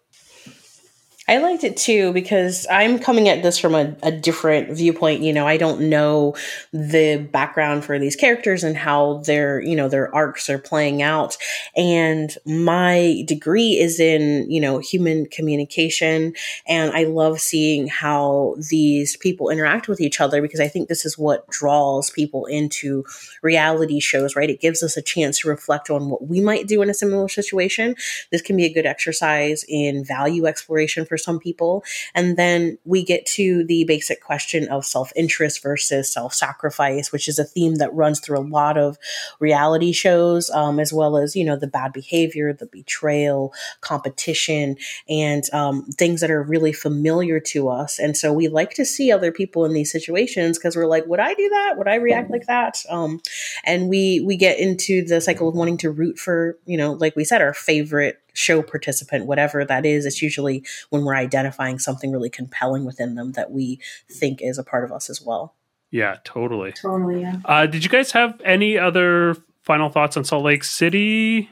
[1.28, 5.22] I liked it too because I'm coming at this from a, a, different viewpoint.
[5.22, 6.34] You know, I don't know
[6.72, 11.36] the background for these characters and how their, you know, their arcs are playing out.
[11.76, 16.34] And my degree is in, you know, human communication.
[16.66, 21.04] And I love seeing how these people interact with each other because I think this
[21.04, 23.04] is what draws people into
[23.42, 24.50] reality shows, right?
[24.50, 27.28] It gives us a chance to reflect on what we might do in a similar
[27.28, 27.94] situation.
[28.32, 31.84] This can be a good exercise in value exploration for some people.
[32.14, 37.28] And then we get to the basic question of self interest versus self sacrifice, which
[37.28, 38.96] is a theme that runs through a lot of
[39.38, 43.52] reality shows, um, as well as, you know, the bad behavior, the betrayal,
[43.82, 47.98] competition, and um, things that are really familiar to us.
[47.98, 51.20] And so we like to see other people in these situations because we're like, would
[51.20, 51.74] I do that?
[51.76, 52.78] Would I react like that?
[52.88, 53.20] Um,
[53.64, 57.16] and we we get into the cycle of wanting to root for, you know, like
[57.16, 60.06] we said, our favorite show participant, whatever that is.
[60.06, 63.80] It's usually when we're identifying something really compelling within them that we
[64.10, 65.54] think is a part of us as well.
[65.90, 66.72] Yeah, totally.
[66.72, 67.36] Totally, yeah.
[67.44, 71.50] Uh, did you guys have any other final thoughts on Salt Lake City?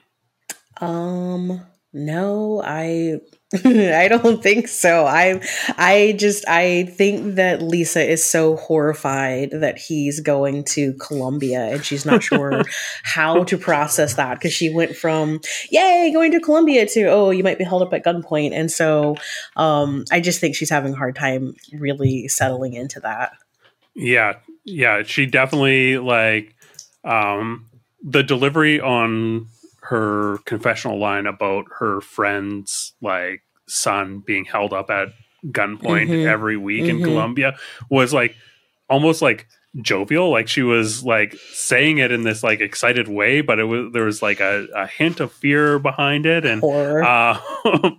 [0.80, 1.60] Um,
[1.92, 3.20] no, I
[3.64, 5.06] I don't think so.
[5.06, 5.40] I
[5.76, 11.84] I just I think that Lisa is so horrified that he's going to Colombia and
[11.84, 12.62] she's not sure
[13.02, 17.42] how to process that because she went from yay going to Colombia to oh you
[17.42, 19.16] might be held up at gunpoint and so
[19.56, 23.32] um I just think she's having a hard time really settling into that.
[23.96, 24.34] Yeah.
[24.64, 26.54] Yeah, she definitely like
[27.02, 27.66] um
[28.00, 29.48] the delivery on
[29.90, 35.08] her confessional line about her friend's like son being held up at
[35.46, 36.28] gunpoint mm-hmm.
[36.28, 36.98] every week mm-hmm.
[36.98, 37.56] in Colombia
[37.90, 38.36] was like
[38.88, 39.48] almost like
[39.82, 40.30] jovial.
[40.30, 44.04] Like she was like saying it in this like excited way but it was there
[44.04, 46.46] was like a, a hint of fear behind it.
[46.46, 47.40] And uh,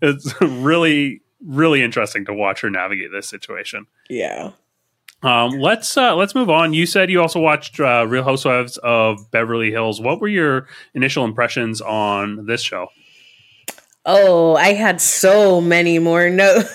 [0.00, 3.88] it's really really interesting to watch her navigate this situation.
[4.08, 4.52] Yeah
[5.22, 6.72] um, let's uh, let's move on.
[6.72, 10.00] You said you also watched uh, Real Housewives of Beverly Hills.
[10.00, 12.88] What were your initial impressions on this show?
[14.06, 16.70] Oh, I had so many more notes.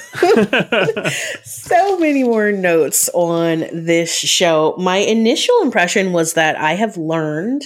[1.44, 4.76] so many more notes on this show.
[4.78, 7.64] My initial impression was that I have learned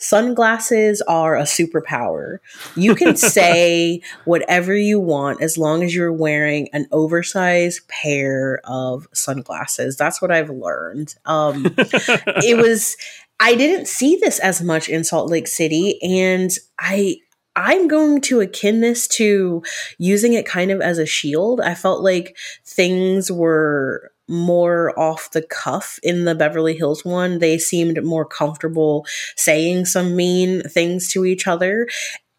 [0.00, 2.38] sunglasses are a superpower.
[2.74, 9.06] You can say whatever you want as long as you're wearing an oversized pair of
[9.12, 9.96] sunglasses.
[9.96, 11.14] That's what I've learned.
[11.26, 12.96] Um, it was,
[13.38, 17.16] I didn't see this as much in Salt Lake City, and I,
[17.54, 19.62] I'm going to akin this to
[19.98, 21.60] using it kind of as a shield.
[21.60, 27.38] I felt like things were more off the cuff in the Beverly Hills one.
[27.38, 29.06] They seemed more comfortable
[29.36, 31.86] saying some mean things to each other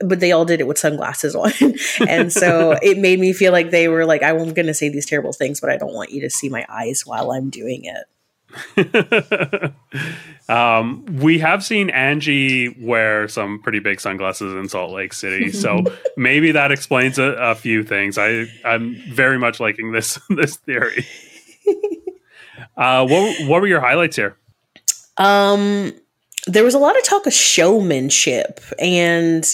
[0.03, 1.51] but they all did it with sunglasses on.
[2.07, 5.05] and so it made me feel like they were like, I'm going to say these
[5.05, 8.05] terrible things, but I don't want you to see my eyes while I'm doing it.
[10.49, 15.85] um, we have seen Angie wear some pretty big sunglasses in Salt Lake City, so
[16.17, 18.17] maybe that explains a, a few things.
[18.17, 21.05] I I'm very much liking this this theory.
[22.77, 24.37] uh, what what were your highlights here?
[25.17, 25.93] Um,
[26.47, 29.45] there was a lot of talk of showmanship and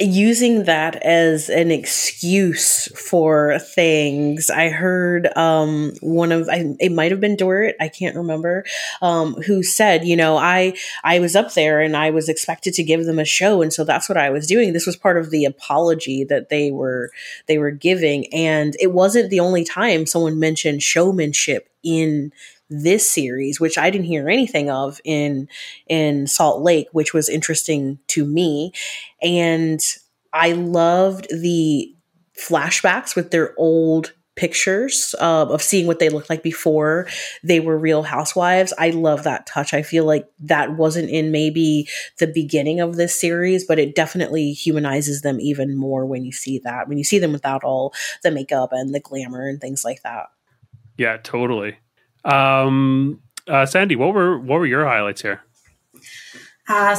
[0.00, 4.50] using that as an excuse for things.
[4.50, 8.64] I heard um, one of I, it might have been Dorit, I can't remember,
[9.02, 10.74] um, who said, you know, I
[11.04, 13.84] I was up there and I was expected to give them a show, and so
[13.84, 14.72] that's what I was doing.
[14.72, 17.10] This was part of the apology that they were
[17.46, 22.32] they were giving, and it wasn't the only time someone mentioned showmanship in
[22.68, 25.48] this series, which I didn't hear anything of in
[25.86, 28.72] in Salt Lake, which was interesting to me.
[29.22, 29.80] And
[30.32, 31.94] I loved the
[32.38, 37.08] flashbacks with their old pictures uh, of seeing what they looked like before
[37.42, 38.72] they were real housewives.
[38.78, 39.72] I love that touch.
[39.72, 41.88] I feel like that wasn't in maybe
[42.18, 46.58] the beginning of this series, but it definitely humanizes them even more when you see
[46.60, 50.02] that, when you see them without all the makeup and the glamour and things like
[50.02, 50.26] that.
[50.98, 51.78] Yeah, totally.
[52.26, 55.42] Um, uh, Sandy, what were what were your highlights here?
[56.68, 56.96] Uh,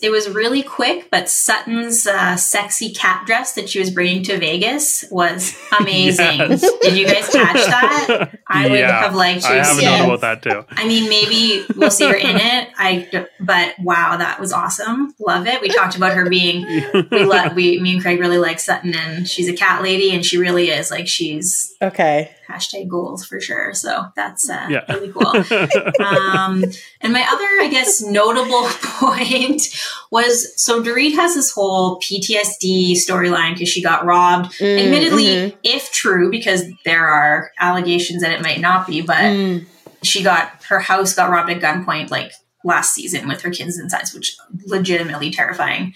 [0.00, 4.38] it was really quick, but Sutton's uh, sexy cat dress that she was bringing to
[4.38, 6.38] Vegas was amazing.
[6.38, 6.60] yes.
[6.82, 8.38] Did you guys catch that?
[8.46, 9.48] I would have liked to.
[9.48, 10.64] I have known about that too.
[10.70, 12.68] I mean, maybe we'll see her in it.
[12.76, 15.12] I, but wow, that was awesome.
[15.18, 15.60] Love it.
[15.60, 16.64] We talked about her being.
[17.10, 17.54] We love.
[17.54, 20.68] We me and Craig really like Sutton, and she's a cat lady, and she really
[20.70, 23.74] is like she's okay hashtag goals for sure.
[23.74, 24.90] So that's uh, yeah.
[24.92, 25.26] really cool.
[26.06, 26.64] um,
[27.00, 29.62] and my other, I guess, notable point
[30.10, 34.52] was so Dorit has this whole PTSD storyline because she got robbed.
[34.58, 35.58] Mm, Admittedly, mm-hmm.
[35.62, 39.66] if true, because there are allegations that it might not be, but mm.
[40.02, 42.32] she got her house got robbed at gunpoint like
[42.64, 44.36] last season with her kids inside, which
[44.66, 45.94] legitimately terrifying.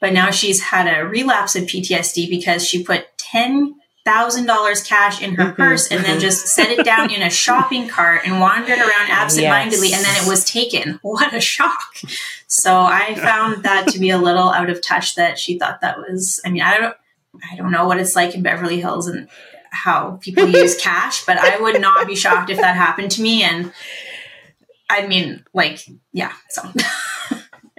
[0.00, 3.74] But now she's had a relapse of PTSD because she put 10
[4.04, 6.12] thousand dollars cash in her mm-hmm, purse and mm-hmm.
[6.12, 9.98] then just set it down in a shopping cart and wandered around absentmindedly yes.
[9.98, 11.00] and then it was taken.
[11.14, 11.96] What a shock.
[12.48, 15.98] So I found that to be a little out of touch that she thought that
[15.98, 16.96] was I mean, I don't
[17.50, 19.28] I don't know what it's like in Beverly Hills and
[19.70, 23.42] how people use cash, but I would not be shocked if that happened to me
[23.42, 23.72] and
[24.90, 26.68] I mean like yeah, so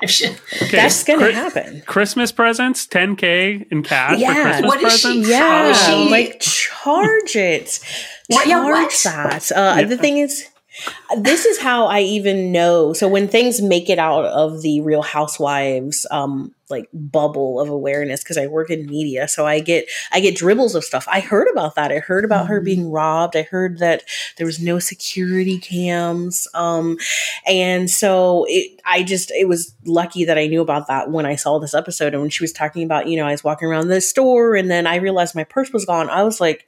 [0.04, 0.38] Okay.
[0.72, 1.82] That's gonna happen.
[1.86, 4.34] Christmas presents, 10k in cash yeah.
[4.34, 5.26] for Christmas what presents.
[5.26, 7.80] She, yeah, she, like charge it.
[8.28, 9.02] What, charge yeah, what?
[9.04, 9.52] that.
[9.52, 9.84] Uh, yeah.
[9.86, 10.50] The thing is,
[11.18, 12.94] this is how I even know.
[12.94, 18.24] So when things make it out of the Real Housewives um like bubble of awareness
[18.24, 21.08] because I work in media, so I get I get dribbles of stuff.
[21.10, 21.92] I heard about that.
[21.92, 22.66] I heard about her mm-hmm.
[22.66, 23.36] being robbed.
[23.36, 24.04] I heard that
[24.38, 26.48] there was no security cams.
[26.54, 26.98] Um
[27.46, 31.36] and so it I just it was lucky that I knew about that when I
[31.36, 33.88] saw this episode and when she was talking about, you know, I was walking around
[33.88, 36.10] the store and then I realized my purse was gone.
[36.10, 36.68] I was like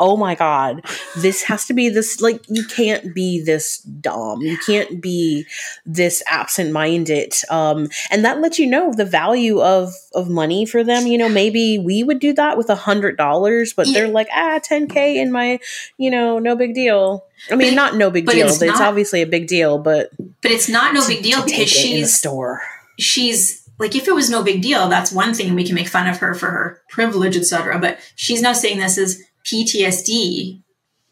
[0.00, 0.82] oh my god
[1.16, 4.40] this has to be this like you can't be this dumb.
[4.40, 5.46] You can't be
[5.86, 11.06] this absent-minded um and that lets you know the value of of money for them.
[11.06, 13.94] You know maybe we would do that with a hundred dollars but yeah.
[13.94, 15.60] they're like ah 10k in my
[15.96, 17.24] you know no big deal.
[17.50, 20.10] I mean but not no big deal it's, it's not, obviously a big deal but
[20.42, 22.62] but it's not no big deal because she's in store.
[22.98, 26.06] she's like if it was no big deal that's one thing we can make fun
[26.06, 30.62] of her for her privilege etc but she's now saying this is PTSD.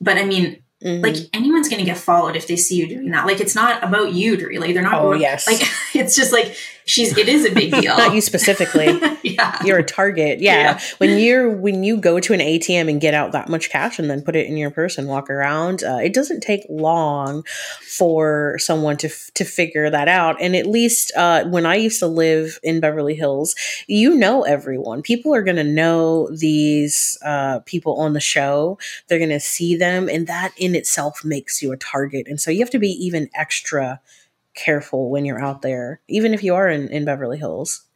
[0.01, 1.03] But I mean, Mm-hmm.
[1.03, 3.27] Like anyone's going to get followed if they see you doing that.
[3.27, 4.73] Like it's not about you, really.
[4.73, 4.95] They're not.
[4.95, 5.47] Oh yes.
[5.47, 5.61] Like
[5.95, 6.57] it's just like
[6.87, 7.17] she's.
[7.17, 7.97] It is a big deal.
[7.97, 8.99] not you specifically.
[9.23, 9.59] yeah.
[9.65, 10.41] You're a target.
[10.41, 10.55] Yeah.
[10.55, 10.81] yeah.
[10.99, 14.11] When you're when you go to an ATM and get out that much cash and
[14.11, 17.45] then put it in your purse and walk around, uh, it doesn't take long
[17.81, 20.41] for someone to f- to figure that out.
[20.41, 23.55] And at least uh, when I used to live in Beverly Hills,
[23.87, 25.03] you know everyone.
[25.03, 28.79] People are going to know these uh, people on the show.
[29.09, 32.27] They're going to see them, and that in itself makes you a target.
[32.29, 34.01] And so you have to be even extra
[34.55, 37.87] careful when you're out there, even if you are in, in Beverly Hills.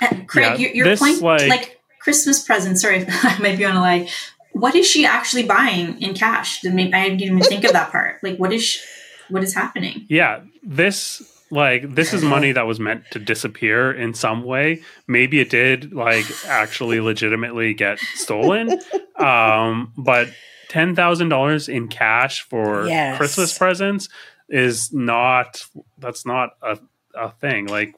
[0.00, 2.82] Uh, Craig, yeah, your, your point, like, like, Christmas presents.
[2.82, 4.08] Sorry, I might be on a lie.
[4.52, 6.64] What is she actually buying in cash?
[6.64, 8.22] I didn't even think of that part.
[8.22, 8.80] Like, what is she,
[9.28, 10.06] what is happening?
[10.08, 11.22] Yeah, this
[11.52, 14.82] like this is money that was meant to disappear in some way.
[15.06, 18.80] Maybe it did like actually legitimately get stolen.
[19.14, 20.30] Um, but
[20.68, 23.16] ten thousand dollars in cash for yes.
[23.18, 24.08] Christmas presents
[24.52, 25.64] is not
[25.98, 26.78] that's not a,
[27.16, 27.66] a thing.
[27.66, 27.96] Like,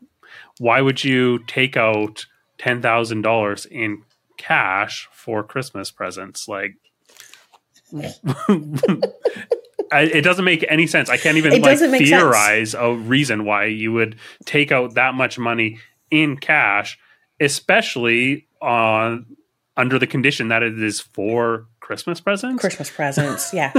[0.58, 2.24] why would you take out
[2.56, 4.02] ten thousand dollars in
[4.38, 6.48] cash for Christmas presents?
[6.48, 6.76] Like,
[9.92, 11.10] it doesn't make any sense.
[11.10, 12.82] I can't even like theorize sense.
[12.82, 15.80] a reason why you would take out that much money
[16.10, 16.98] in cash,
[17.40, 19.26] especially on
[19.76, 22.60] under the condition that it is for Christmas presents?
[22.62, 23.74] Christmas presents, yes.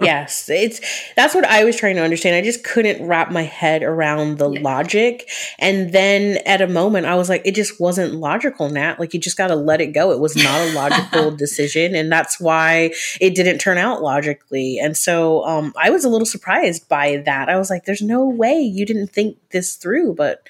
[0.00, 0.48] yes.
[0.48, 0.80] It's
[1.16, 2.36] that's what I was trying to understand.
[2.36, 5.28] I just couldn't wrap my head around the logic.
[5.58, 9.00] And then at a moment I was like, it just wasn't logical, Nat.
[9.00, 10.12] Like you just gotta let it go.
[10.12, 11.96] It was not a logical decision.
[11.96, 14.78] And that's why it didn't turn out logically.
[14.78, 17.48] And so um, I was a little surprised by that.
[17.48, 20.46] I was like, there's no way you didn't think this through, but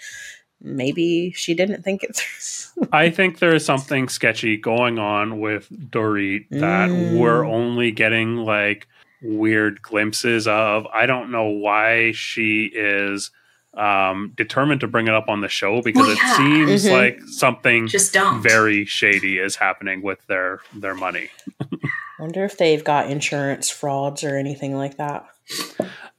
[0.63, 2.89] maybe she didn't think it through.
[2.93, 7.19] I think there is something sketchy going on with Dorit that mm.
[7.19, 8.89] we're only getting like
[9.23, 10.87] weird glimpses of.
[10.87, 13.31] I don't know why she is
[13.75, 16.33] um, determined to bring it up on the show because Well, yeah.
[16.33, 16.93] it seems Mhm.
[16.93, 18.43] like something Just don't.
[18.43, 21.29] very shady is happening with their their money.
[22.19, 25.27] Wonder if they've got insurance frauds or anything like that.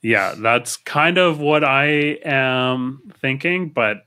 [0.02, 4.04] Yeah, that's kind of what I am thinking, but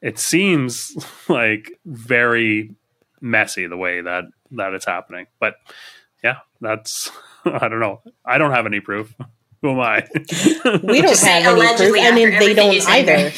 [0.00, 0.96] it seems
[1.28, 2.74] like very
[3.20, 5.26] messy the way that that it's happening.
[5.40, 5.56] But
[6.22, 7.10] yeah, that's
[7.44, 8.00] I don't know.
[8.24, 9.14] I don't have any proof.
[9.62, 10.06] Who am I?
[10.82, 13.32] We don't Just have any proof, I mean, they don't either.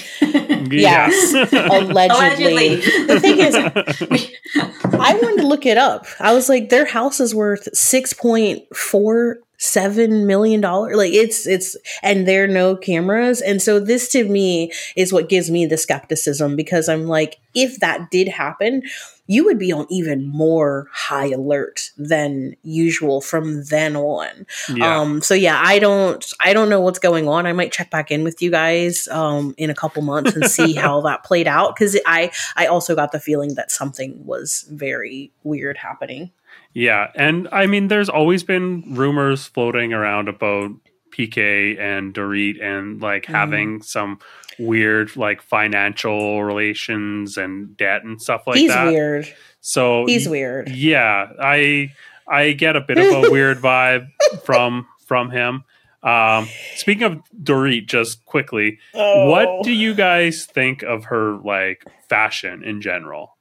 [0.70, 1.08] Yeah.
[1.10, 2.76] Yes, allegedly.
[2.76, 6.06] The thing is, I wanted to look it up.
[6.18, 10.96] I was like, their house is worth six point four seven million dollars.
[10.96, 13.40] Like it's it's and there are no cameras.
[13.40, 17.80] And so this to me is what gives me the skepticism because I'm like, if
[17.80, 18.82] that did happen,
[19.26, 24.46] you would be on even more high alert than usual from then on.
[24.68, 25.00] yeah.
[25.00, 27.46] Um, so yeah, I don't, I don't know what's going on.
[27.46, 30.74] I might check back in with you guys um, in a couple months and see
[30.74, 35.32] how that played out because I, I also got the feeling that something was very
[35.42, 36.30] weird happening.
[36.74, 40.72] Yeah, and I mean, there's always been rumors floating around about
[41.16, 43.30] PK and Dorit and like Mhm.
[43.34, 44.18] having some
[44.58, 48.86] weird like financial relations and debt and stuff like He's that.
[48.88, 49.34] He's weird.
[49.60, 50.68] So He's weird.
[50.70, 51.92] Yeah, I
[52.28, 54.08] I get a bit of a weird vibe
[54.44, 55.62] from from him.
[56.02, 59.30] Um, speaking of Dorit, just quickly, Oh.
[59.30, 63.36] what do you guys think of her like fashion in general?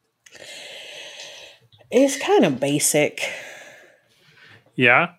[1.96, 3.22] It's kind of basic.
[4.76, 5.12] Yeah,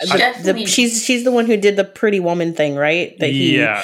[0.00, 3.18] The- the- she's she's the one who did the pretty woman thing, right?
[3.18, 3.82] That he yeah,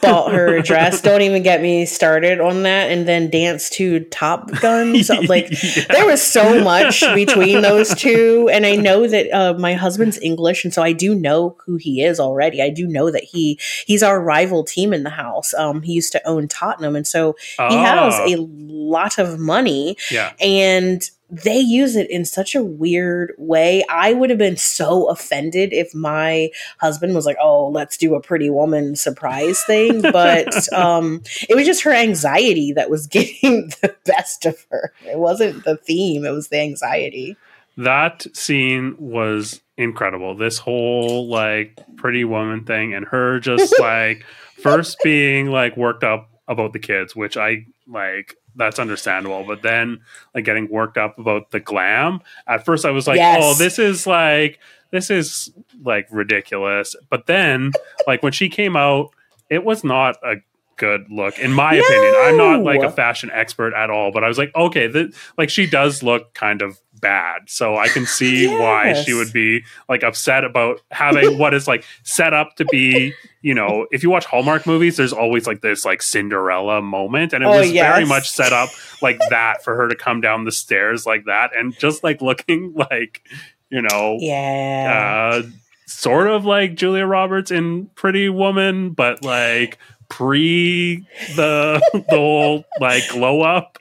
[0.00, 1.00] bought her dress.
[1.02, 2.90] Don't even get me started on that.
[2.90, 5.02] And then dance to Top Gun.
[5.04, 5.84] So, like Yeah.
[5.90, 10.64] there was so much between those two and i know that uh, my husband's english
[10.64, 14.02] and so i do know who he is already i do know that he he's
[14.02, 17.34] our rival team in the house um he used to own tottenham and so
[17.68, 20.32] he has Oh, a lot of money yeah.
[20.40, 23.82] and they use it in such a weird way.
[23.88, 28.20] I would have been so offended if my husband was like, "Oh, let's do a
[28.20, 33.96] pretty woman surprise thing," but um it was just her anxiety that was getting the
[34.04, 34.92] best of her.
[35.06, 37.36] It wasn't the theme, it was the anxiety.
[37.78, 40.36] That scene was incredible.
[40.36, 44.26] This whole like pretty woman thing and her just like
[44.58, 50.00] first being like worked up about the kids, which I like that's understandable, but then
[50.34, 52.20] like getting worked up about the glam.
[52.46, 53.42] At first I was like, oh, Yes.
[53.42, 54.58] "Oh, this is like
[54.90, 55.50] this is
[55.82, 57.72] like ridiculous." But then
[58.06, 59.10] like when she came out,
[59.50, 60.36] it was not a
[60.82, 62.14] good look in my opinion.
[62.18, 65.48] I'm not like a fashion expert at all, but I was like, "Okay, th- like
[65.50, 67.42] she does look kind of bad.
[67.48, 71.84] So I can see why she would be like upset about having what is like
[72.04, 73.12] set up to be,
[73.42, 77.32] you know, if you watch Hallmark movies, there's always like this like Cinderella moment.
[77.32, 78.68] And it Oh, was very much set up
[79.02, 82.72] like that for her to come down the stairs like that and just like looking
[82.90, 83.22] like,
[83.70, 85.40] you know, Yeah.
[85.42, 85.48] uh
[85.86, 89.76] sort of like Julia Roberts in Pretty Woman, but like
[90.12, 91.06] pre
[91.36, 93.78] the the whole like glow up.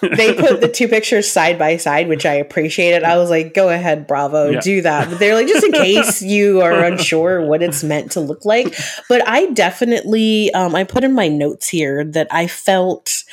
[0.00, 3.02] they put the two pictures side by side, which I appreciated.
[3.02, 4.60] I was like, go ahead, bravo, Yeah.
[4.60, 5.08] do that.
[5.08, 8.76] But they're like, just in case you are unsure what it's meant to look like.
[9.08, 13.24] But I definitely, um, I put in my notes here that I felt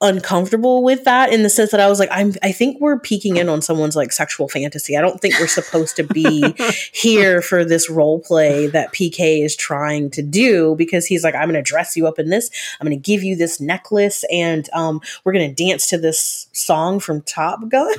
[0.00, 3.36] uncomfortable with that in the sense that I was like, I'm, I think we're peeking
[3.36, 4.96] in on someone's like sexual fantasy.
[4.96, 6.54] I don't think we're supposed to be
[6.92, 11.48] here for this role play that PK is trying to do because he's like, I'm
[11.48, 12.50] going to dress you up in this.
[12.80, 16.48] I'm going to give you this necklace and um, we're going to dance to this
[16.52, 17.94] song from Top Gun.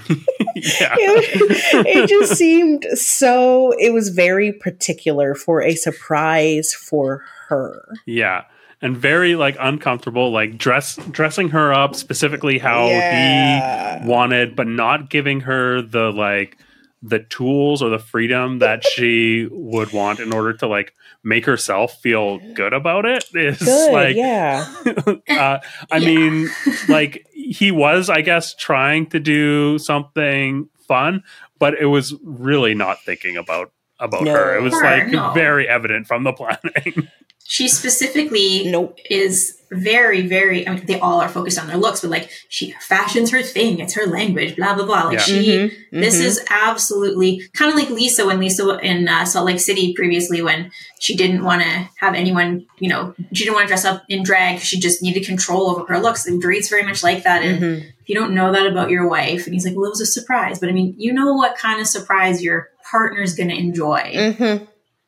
[0.55, 0.95] yeah.
[0.97, 7.87] it, it just seemed so, it was very particular for a surprise for her.
[8.05, 8.43] Yeah.
[8.85, 13.99] And very like uncomfortable, like dress dressing her up specifically how Yeah.
[14.03, 16.57] he wanted, but not giving her the like
[17.01, 21.99] the tools or the freedom that she would want in order to like make herself
[22.01, 23.25] feel good about it.
[23.33, 24.67] Is Good, like yeah.
[25.29, 25.59] uh,
[25.91, 25.99] I Yeah.
[26.07, 26.49] mean,
[26.87, 31.23] like he was, I guess, trying to do something fun,
[31.57, 34.33] but it was really not thinking about about No.
[34.33, 34.57] her.
[34.57, 35.31] It was like no.
[35.33, 37.07] very evident from the planning.
[37.47, 38.97] She specifically Nope.
[39.09, 40.67] is very, very.
[40.67, 43.79] I mean, they all are focused on their looks, but like she fashions her thing.
[43.79, 44.55] It's her language.
[44.55, 45.03] Blah blah blah.
[45.03, 45.23] Like Yeah.
[45.23, 45.57] she.
[45.57, 46.25] Mhm, This mhm.
[46.25, 50.71] is absolutely kind of like Lisa when Lisa in uh, Salt Lake City previously when
[50.99, 54.23] she didn't want to have anyone, you know, she didn't want to dress up in
[54.23, 54.59] drag.
[54.59, 56.25] She just needed control over her looks.
[56.27, 57.43] And Dorit's very much like that.
[57.43, 57.77] And Mhm.
[58.01, 60.05] if you don't know that about your wife, and he's like, well, it was a
[60.05, 60.57] surprise.
[60.59, 64.13] But I mean, you know what kind of surprise your partner's going to enjoy.
[64.15, 64.63] Mm-hmm.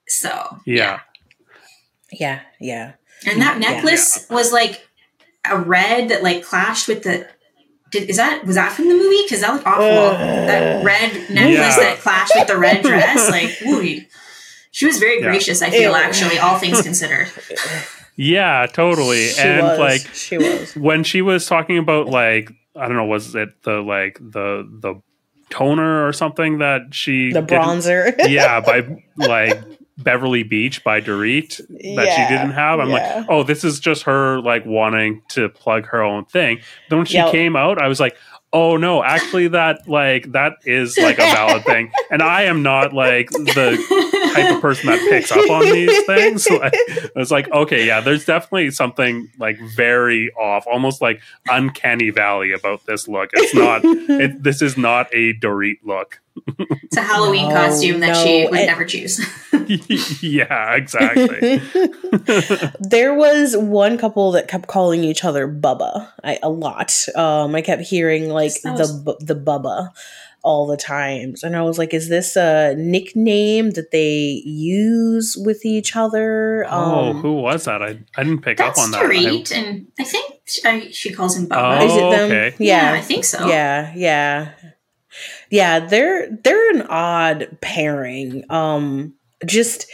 [0.09, 0.73] So Yeah.
[0.75, 0.99] Yeah,
[2.11, 2.41] yeah.
[2.59, 2.93] Yeah.
[3.25, 4.87] And that necklace was like
[5.49, 7.27] a red that like clashed with the.
[7.91, 9.23] Did, is that was that from the movie?
[9.23, 9.83] Because that looked awful.
[9.85, 11.79] Uh, that red necklace Yeah.
[11.79, 14.01] that clashed with the red dress, like ooh,
[14.71, 15.29] she was very Yeah.
[15.29, 15.61] gracious.
[15.61, 15.95] I feel Ew.
[15.97, 17.29] actually, all things considered.
[18.17, 19.27] Yeah, totally.
[19.27, 19.79] She and was.
[19.79, 20.75] like she was.
[20.75, 25.01] when she was talking about like I don't know, was it the like the the
[25.49, 28.13] toner or something that she The bronzer.
[28.27, 29.61] yeah, by like
[29.97, 32.79] Beverly Beach by Dorit that Yeah, she didn't have.
[32.79, 33.15] I'm yeah.
[33.19, 36.59] like, oh, this is just her like wanting to plug her own thing.
[36.89, 37.31] Then when she Yeah.
[37.31, 38.15] came out, I was like,
[38.53, 41.91] oh no, actually that like that is like a valid thing.
[42.11, 43.77] And I am not like the
[44.41, 46.49] type of person that picks up on these things.
[46.49, 46.73] Like,
[47.15, 52.85] it's like, okay, yeah, there's definitely something like very off, almost like uncanny valley about
[52.85, 53.29] this look.
[53.33, 53.81] It's not.
[54.17, 56.21] It, this is not a Dorit look.
[56.57, 59.19] It's a Halloween No, costume that she would and- never choose.
[60.23, 61.61] yeah, exactly.
[62.79, 67.05] there was one couple that kept calling each other Bubba I, a lot.
[67.15, 69.91] Um, I kept hearing like the was- bu- the Bubba
[70.43, 75.65] all the times, and I was like, "Is this a nickname that they use with
[75.65, 77.81] each other?" oh, Um, who was that?
[77.81, 79.01] I, I didn't pick That's up on that.
[79.01, 81.81] I- Dorit, and I think she, she calls him Bubba.
[81.81, 82.31] Oh, is it them?
[82.31, 82.55] okay.
[82.59, 83.47] yeah, I think so.
[83.47, 84.51] yeah, yeah,
[85.49, 85.79] yeah.
[85.79, 88.43] They're they're an odd pairing.
[88.49, 89.15] Um,
[89.45, 89.85] just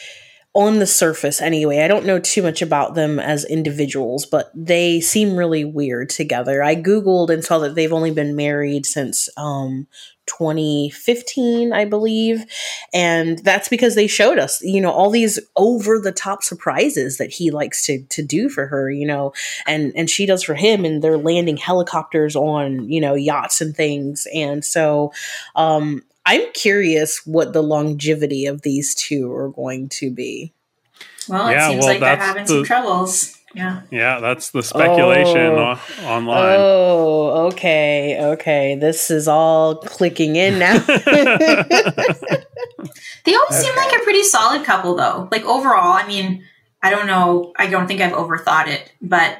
[0.55, 1.79] on the surface anyway.
[1.79, 6.63] I don't know too much about them as individuals, but they seem really weird together.
[6.63, 9.87] I googled and saw that they've only been married since um
[10.27, 12.45] 2015, I believe.
[12.93, 17.31] And that's because they showed us, you know, all these over the top surprises that
[17.31, 19.33] he likes to to do for her, you know,
[19.67, 23.75] and and she does for him and they're landing helicopters on, you know, yachts and
[23.75, 24.27] things.
[24.33, 25.11] And so
[25.55, 30.53] um I'm curious what the longevity of these two are going to be.
[31.27, 33.37] Well, it Yeah, seems well, like they're having the- some troubles.
[33.53, 33.81] Yeah.
[33.91, 35.79] Yeah, that's the speculation Oh.
[36.01, 36.55] o- online.
[36.59, 38.75] Oh, okay, okay.
[38.75, 40.83] This is all clicking in now.
[43.25, 45.29] They all seem like a pretty solid couple, though.
[45.31, 46.43] Like overall, I mean,
[46.81, 47.53] I don't know.
[47.57, 49.37] I don't think I've overthought it, but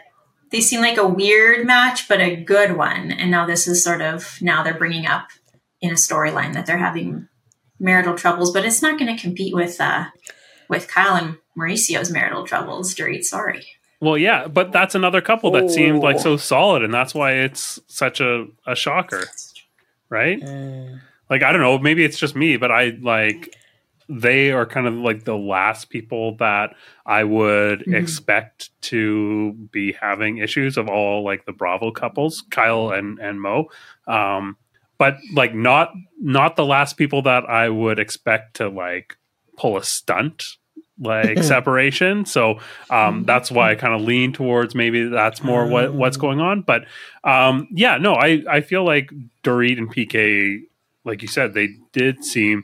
[0.51, 3.11] they seem like a weird match, but a good one.
[3.11, 5.27] And now this is sort of now they're bringing up
[5.81, 7.27] in a storyline that they're having
[7.79, 10.05] marital troubles, but it's not going to compete with uh,
[10.69, 12.95] with Kyle and Mauricio's marital troubles.
[12.95, 13.65] Dorit, sorry.
[14.03, 16.19] Well, yeah, but that's another couple that seemed like Oh.
[16.19, 19.23] so solid, and that's why it's such a, a shocker,
[20.09, 20.39] right?
[20.41, 20.99] Mm.
[21.29, 23.55] Like, I don't know, maybe it's just me, but I like
[24.09, 26.75] they are kind of like the last people that
[27.05, 27.95] I would Mhm.
[27.95, 33.69] expect to be having issues of all like the Bravo couples, Kyle and and Mo.
[34.05, 34.57] Um,
[34.97, 39.15] but like not not the last people that I would expect to like
[39.57, 40.57] pull a stunt
[40.99, 42.25] like separation.
[42.25, 46.39] So um, that's why I kind of lean towards maybe that's more what what's going
[46.39, 46.61] on.
[46.61, 46.85] But
[47.23, 49.11] um, yeah, no, I I feel like
[49.43, 50.61] Dorit and PK,
[51.03, 52.63] like you said, they did seem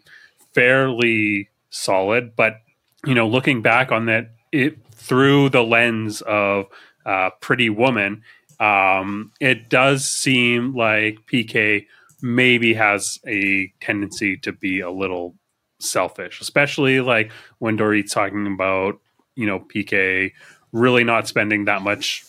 [0.53, 2.35] fairly solid.
[2.35, 2.61] But
[3.05, 6.67] you know, looking back on that, it through the lens of
[7.05, 8.23] uh, Pretty Woman,
[8.59, 11.85] um, it does seem like PK
[12.21, 15.35] maybe has a tendency to be a little
[15.79, 18.99] selfish, especially like when Dorit's talking about,
[19.35, 20.33] you know, PK
[20.71, 22.23] really not spending that much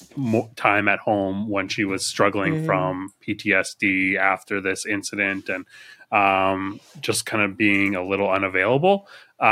[0.56, 2.64] time at home when she was struggling Mhm.
[2.64, 5.66] from PTSD after this incident and
[6.12, 9.06] um, just kind of being a little unavailable.
[9.38, 9.48] Um,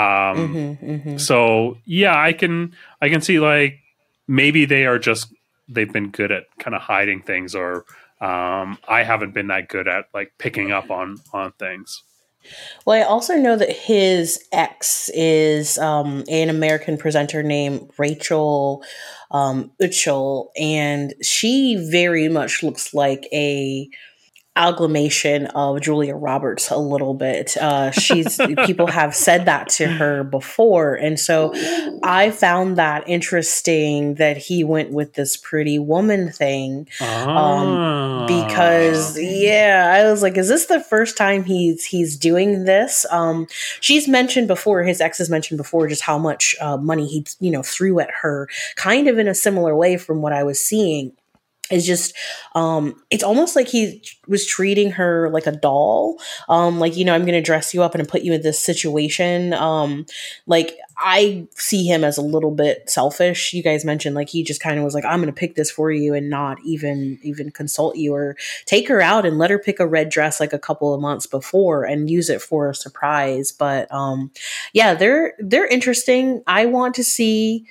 [0.55, 1.21] Mhm, mhm.
[1.21, 3.79] so yeah, I can I can see like
[4.27, 5.33] maybe they are just
[5.69, 7.85] they've been good at kind of hiding things or
[8.21, 12.03] um, I haven't been that good at like picking up on on things.
[12.87, 18.83] Well, I also know that his ex is um, an American presenter named Rachel
[19.31, 23.89] um, Uchel, and she very much looks like a
[24.59, 27.57] amalgamation of Julia Roberts a little bit.
[27.57, 28.37] Uh, she's
[28.67, 31.53] people have said that to her before, and so
[32.03, 38.27] I found that interesting that he went with this pretty woman thing Ah.
[38.27, 43.47] because yeah i was like is this the first time he's he's doing this um
[43.81, 47.51] she's mentioned before his ex has mentioned before just how much uh, money he you
[47.51, 51.13] know threw at her kind of in a similar way from what i was seeing
[51.71, 52.15] is just
[52.55, 56.19] um it's almost like he was treating her like a doll.
[56.49, 59.53] Um like you know i'm gonna dress you up and put you in this situation.
[59.55, 60.07] Um
[60.47, 63.53] like i see him as a little bit selfish.
[63.53, 65.91] You guys mentioned like he just kind of was like i'm gonna pick this for
[65.91, 69.81] you and not even even consult you or take her out and let her pick
[69.81, 73.53] a red dress like a couple of months before and use it for a surprise.
[73.53, 74.31] But um
[74.73, 76.43] yeah they're they're interesting.
[76.47, 77.67] I want to see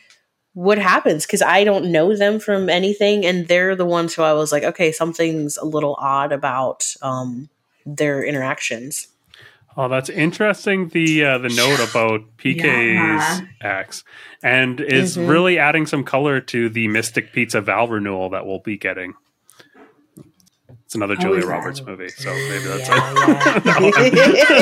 [0.57, 4.33] what happens because I don't know them from anything, and they're the ones who I
[4.33, 7.49] was like, okay, something's a little odd about um,
[7.85, 9.07] their interactions.
[9.77, 10.87] Oh, that's interesting.
[10.87, 13.41] The uh, the note about PK's yeah.
[13.61, 14.03] ex,
[14.41, 15.29] and is mm-hmm.
[15.29, 19.13] really adding some color to the Mystic Pizza Val renewal that we'll be getting.
[20.87, 23.13] It's another Julia oh, Roberts movie, so maybe that's yeah,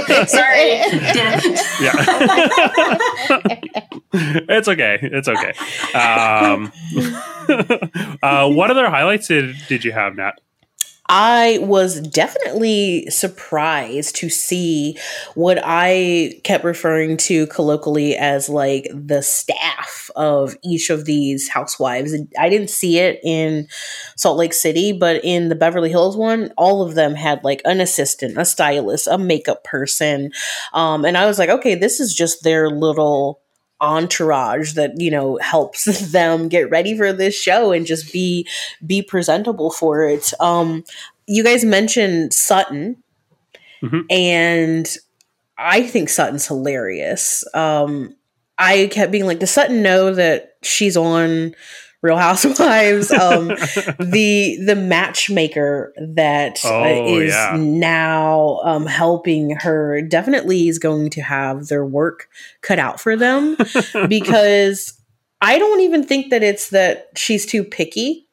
[0.08, 0.26] yeah.
[0.26, 0.70] sorry.
[1.86, 2.02] yeah,
[4.58, 4.98] it's okay.
[5.04, 5.54] It's okay.
[5.96, 6.72] Um,
[8.24, 10.42] uh, what other highlights did did you have, Nat?
[11.08, 14.98] I was definitely surprised to see
[15.36, 22.16] what I kept referring to colloquially as like the staff of each of these housewives.
[22.40, 23.68] I didn't see it in
[24.16, 27.82] Salt Lake City, but in the Beverly Hills one, all of them had like an
[27.82, 30.32] assistant, a stylist, a makeup person.
[30.74, 33.42] Um, and I was like, okay, this is just their little
[33.86, 38.48] entourage that you know helps them get ready for this show and just be
[38.86, 40.34] be presentable for it.
[40.40, 40.84] Um
[41.28, 42.98] you guys mentioned sutton.
[43.84, 44.02] Mm-hmm.
[44.10, 44.98] and
[45.58, 47.44] i think sutton's hilarious.
[47.54, 48.16] Um
[48.58, 51.54] i kept being like does sutton know that she's on
[52.06, 53.12] Real Housewives.
[53.12, 53.48] Um,
[54.00, 57.56] the the matchmaker that uh, oh, is yeah.
[57.58, 62.30] now um, helping her definitely is going to have their work
[62.62, 63.58] cut out for them
[64.08, 64.94] because
[65.42, 68.25] I don't even think that it's that she's too picky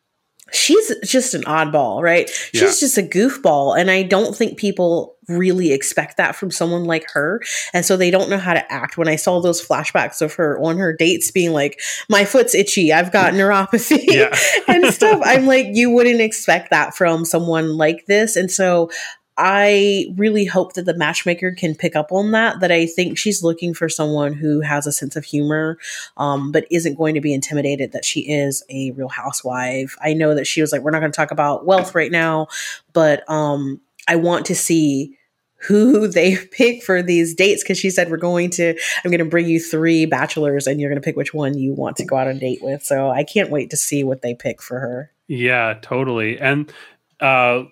[0.52, 2.30] she's just an oddball, right?
[2.52, 2.60] Yeah.
[2.60, 3.78] She's just a goofball.
[3.78, 7.40] And I don't think people really expect that from someone like her.
[7.72, 8.98] And so they don't know how to act.
[8.98, 12.92] When I saw those flashbacks of her on her dates being like, my foot's itchy,
[12.92, 14.30] I've got neuropathy
[14.68, 18.36] and stuff, I'm like, you wouldn't expect that from someone like this.
[18.36, 18.90] And so
[19.38, 22.60] I really hope that the matchmaker can pick up on that.
[22.60, 25.78] That I think she's looking for someone who has a sense of humor,
[26.16, 29.96] um, but isn't going to be intimidated that she is a real housewife.
[30.02, 32.48] I know that she was like, we're not going to talk about wealth right now,
[32.92, 35.16] but um, I want to see
[35.62, 39.24] who they pick for these dates because she said we're going to i'm going to
[39.24, 42.16] bring you three bachelors and you're going to pick which one you want to go
[42.16, 44.80] out on a date with so i can't wait to see what they pick for
[44.80, 46.72] her yeah totally and
[47.20, 47.62] uh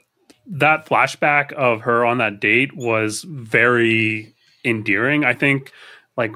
[0.50, 4.34] that flashback of her on that date was very
[4.64, 5.24] endearing.
[5.24, 5.72] I think
[6.16, 6.32] like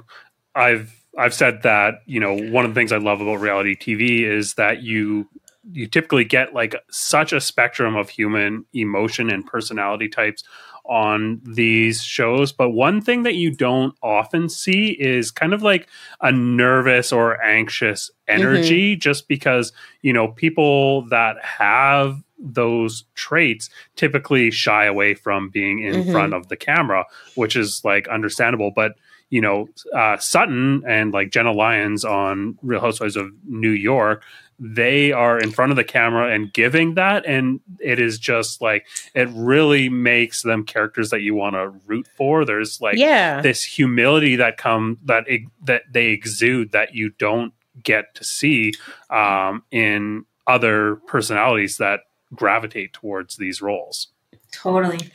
[0.55, 4.23] I've I've said that, you know, one of the things I love about reality TV
[4.23, 5.29] is that you
[5.71, 10.45] you typically get like such a spectrum of human emotion and personality types
[10.85, 12.53] on these shows.
[12.53, 15.89] But one thing that you don't often see is kind of like
[16.21, 19.01] a nervous or anxious energy, mm-hmm.
[19.01, 25.95] just because, you know, people that have those traits typically shy away from being in
[25.95, 26.13] mm-hmm.
[26.13, 28.71] front of the camera, which is like understandable.
[28.71, 28.93] But
[29.31, 34.23] you know, uh, Sutton and like Jenna Lyons on Real Housewives of New York,
[34.61, 38.87] they are in front of the camera and giving that, and it is just like
[39.15, 42.45] it really makes them characters that you want to root for.
[42.45, 43.41] There's like yeah.
[43.41, 45.25] this humility that come that
[45.65, 48.73] that they exude that you don't get to see
[49.11, 52.01] um, in other personalities that
[52.33, 54.09] gravitate towards these roles.
[54.53, 55.11] Totally.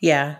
[0.00, 0.36] Yeah.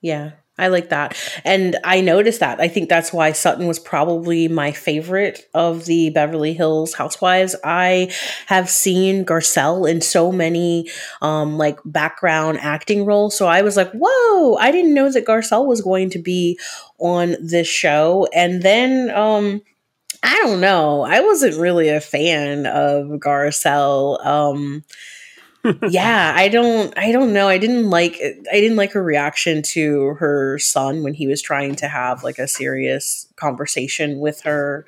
[0.00, 0.32] Yeah.
[0.58, 1.16] I like that.
[1.44, 2.60] And I noticed that.
[2.60, 7.54] I think that's why Sutton was probably my favorite of the Beverly Hills housewives.
[7.62, 8.12] I
[8.46, 10.90] have seen Garcelle in so many
[11.22, 13.38] um like background acting roles.
[13.38, 16.58] So I was like, whoa, I didn't know that Garcelle was going to be
[16.98, 18.26] on this show.
[18.34, 19.62] And then um
[20.24, 21.02] I don't know.
[21.02, 24.24] I wasn't really a fan of Garcelle.
[24.26, 24.82] Um
[25.88, 27.48] yeah, I don't I don't know.
[27.48, 31.74] I didn't like I didn't like her reaction to her son when he was trying
[31.76, 34.86] to have like a serious conversation with her.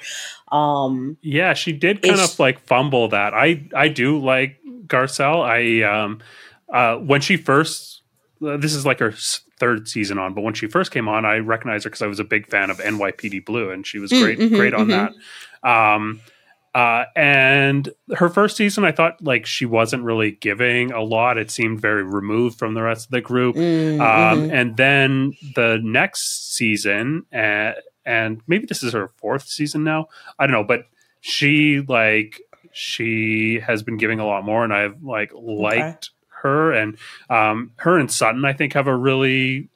[0.53, 3.35] Um Yeah, she did kind of like fumble that.
[3.35, 5.45] I I do like Garcelle.
[5.45, 6.21] I um
[6.73, 8.03] uh when she first
[8.45, 9.13] uh, this is like her
[9.59, 12.19] third season on, but when she first came on, I recognized her because I was
[12.19, 15.15] a big fan of NYPD Blue, and she was mm, great, mm-hmm, great on mm-hmm.
[15.63, 15.71] that.
[15.71, 16.21] Um,
[16.73, 21.37] uh, and her first season, I thought like she wasn't really giving a lot.
[21.37, 23.57] It seemed very removed from the rest of the group.
[23.57, 24.55] Mm, um, mm-hmm.
[24.55, 27.73] And then the next season, uh,
[28.05, 30.07] and maybe this is her fourth season now.
[30.39, 30.87] I don't know, but
[31.21, 32.41] she like
[32.73, 36.41] she has been giving a lot more, and I've like liked okay.
[36.43, 36.97] her and
[37.29, 38.45] um, her and Sutton.
[38.45, 39.71] I think have a really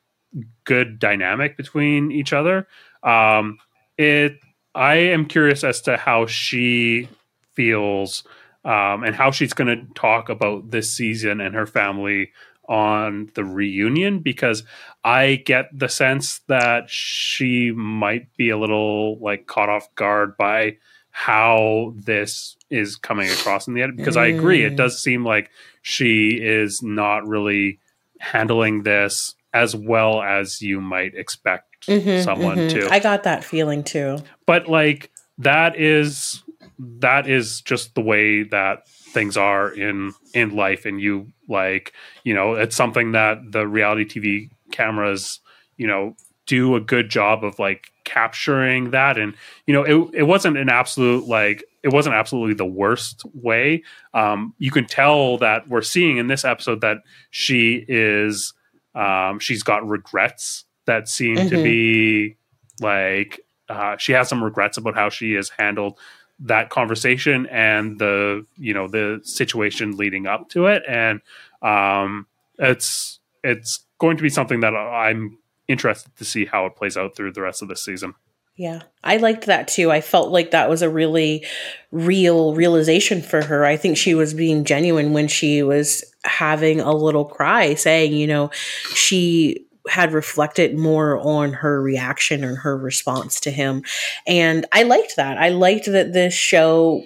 [0.63, 2.69] good dynamic between each other.
[3.03, 3.59] Um,
[3.99, 4.39] it.
[4.75, 7.09] I am curious as to how she
[7.55, 8.25] feels
[8.65, 12.33] um, and how she's going to talk about this season and her family
[12.69, 14.65] on the reunion because
[15.05, 20.79] I get the sense that she might be a little like caught off guard by
[21.11, 24.17] how this is coming across in the edit because.
[24.17, 24.77] I agree it mm.
[24.77, 25.51] does seem like
[25.83, 27.79] she is not really
[28.19, 32.81] handling this as well as you might expect mm-hmm, someone mm-hmm.
[32.81, 32.93] to.
[32.93, 34.19] I got that feeling too.
[34.47, 36.43] But like that is
[36.79, 41.93] that is just the way that things are in in life and you like
[42.25, 45.39] you know it's something that the reality tv cameras
[45.77, 49.35] you know do a good job of like capturing that and
[49.67, 53.81] you know it, it wasn't an absolute like it wasn't absolutely the worst way
[54.15, 56.99] um you can tell that we're seeing in this episode that
[57.31, 58.53] she is
[58.95, 61.49] um she's got regrets that seem mm-hmm.
[61.49, 62.37] to be
[62.81, 65.99] like uh she has some regrets about how she has handled
[66.41, 70.83] that conversation and the you know the situation leading up to it.
[70.89, 71.21] And
[71.63, 72.27] um
[72.59, 75.39] it's it's going to be something that i'm
[75.69, 78.15] interested to see how it plays out through the rest of the season.
[78.57, 78.83] Yeah.
[79.03, 79.91] I liked that too.
[79.91, 81.45] I felt like that was a really
[81.91, 83.65] real realization for her.
[83.65, 88.27] I think she was being genuine when she was having a little cry saying you
[88.27, 88.51] know
[88.95, 93.83] she had reflected more on her reaction and her response to him.
[94.27, 95.37] And I liked that.
[95.37, 97.05] I liked that this show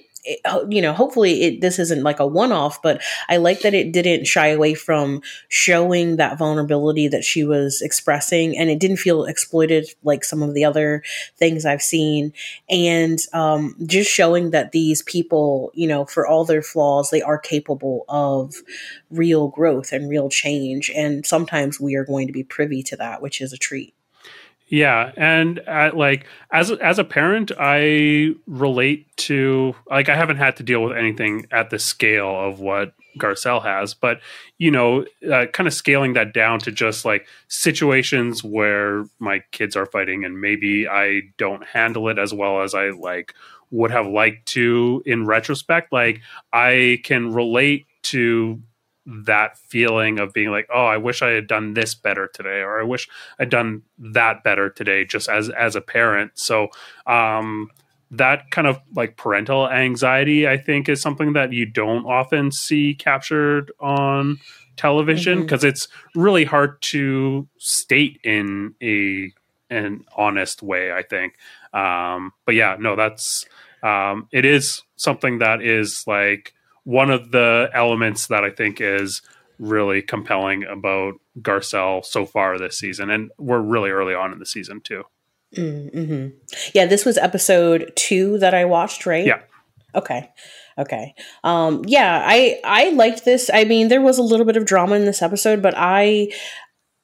[0.68, 3.92] you know, hopefully it this isn't like a one off, but I like that it
[3.92, 9.24] didn't shy away from showing that vulnerability that she was expressing, and it didn't feel
[9.24, 11.02] exploited like some of the other
[11.36, 12.32] things I've seen,
[12.68, 17.38] and um, just showing that these people, you know, for all their flaws, they are
[17.38, 18.54] capable of
[19.10, 23.22] real growth and real change, and sometimes we are going to be privy to that,
[23.22, 23.94] which is a treat.
[24.70, 30.56] Yeah, and uh, like as as a parent, I relate to like I haven't had
[30.56, 34.20] to deal with anything at the scale of what Garcelle has, but
[34.58, 39.74] you know, uh, kind of scaling that down to just like situations where my kids
[39.74, 43.34] are fighting, and maybe I don't handle it as well as I like
[43.70, 45.94] would have liked to in retrospect.
[45.94, 46.20] Like
[46.52, 48.60] I can relate to
[49.08, 52.78] that feeling of being like, oh, I wish I had done this better today, or
[52.78, 56.32] I wish I'd done that better today, just as as a parent.
[56.34, 56.68] So
[57.06, 57.70] um,
[58.10, 62.94] that kind of like parental anxiety, I think, is something that you don't often see
[62.94, 64.38] captured on
[64.76, 65.70] television because mm-hmm.
[65.70, 69.32] it's really hard to state in a
[69.70, 70.92] an honest way.
[70.92, 71.34] I think,
[71.72, 73.46] um, but yeah, no, that's
[73.82, 76.52] um, it is something that is like
[76.88, 79.20] one of the elements that I think is
[79.58, 84.46] really compelling about Garcelle so far this season, and we're really early on in the
[84.46, 85.04] season too.
[85.54, 86.28] Mm-hmm.
[86.72, 89.26] Yeah, this was episode two that I watched, right?
[89.26, 89.42] Yeah.
[89.94, 90.30] Okay.
[90.78, 91.14] Okay.
[91.44, 93.50] Um, yeah, I I liked this.
[93.52, 96.32] I mean, there was a little bit of drama in this episode, but I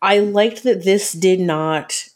[0.01, 2.07] I liked that this did not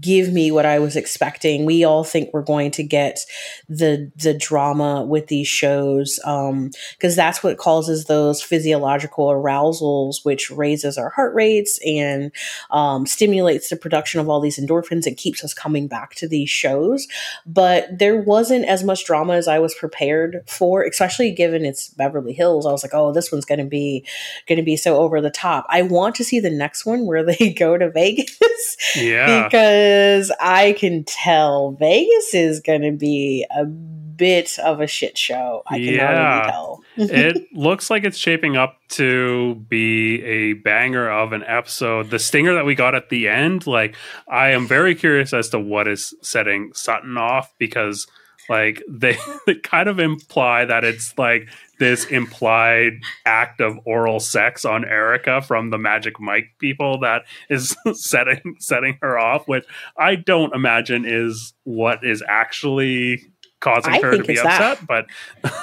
[0.00, 1.64] give me what I was expecting.
[1.64, 3.20] We all think we're going to get
[3.68, 10.50] the the drama with these shows um because that's what causes those physiological arousals which
[10.50, 12.30] raises our heart rates and
[12.70, 16.50] um, stimulates the production of all these endorphins and keeps us coming back to these
[16.50, 17.08] shows.
[17.46, 22.34] But there wasn't as much drama as I was prepared for, especially given it's Beverly
[22.34, 22.66] Hills.
[22.66, 24.04] I was like, "Oh, this one's going to be
[24.46, 27.24] going to be so over the top." I want to see the next one where
[27.24, 28.76] they go to Vegas.
[28.96, 29.44] Yeah.
[29.44, 35.16] because because I can tell Vegas is going to be a bit of a shit
[35.16, 35.62] show.
[35.66, 36.08] I can yeah.
[36.08, 36.82] already tell.
[36.96, 42.10] it looks like it's shaping up to be a banger of an episode.
[42.10, 43.94] The stinger that we got at the end, like,
[44.26, 48.08] I am very curious as to what is setting Sutton off because
[48.48, 52.94] like they, they kind of imply that it's like this implied
[53.24, 58.98] act of oral sex on Erika from the Magic Mike people that is setting setting
[59.00, 59.64] her off, which
[59.96, 63.22] I don't imagine is what is actually
[63.60, 64.78] causing I her to be upset.
[64.80, 64.86] That.
[64.86, 65.06] But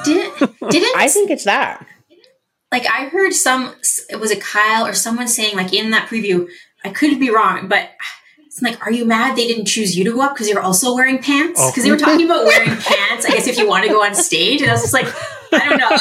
[0.04, 1.86] didn't didn't I think it's that?
[2.72, 3.76] Like I heard some,
[4.10, 6.50] it was a Kyle or someone saying like in that preview.
[6.84, 7.90] I could be wrong, but
[8.56, 10.96] it's like, are you mad they didn't choose you to go up because you're also
[10.96, 11.60] wearing pants?
[11.60, 11.82] Because oh.
[11.84, 13.26] they were talking about wearing pants.
[13.26, 15.08] I guess if you want to go on stage, and I was just like,
[15.52, 15.98] I don't know.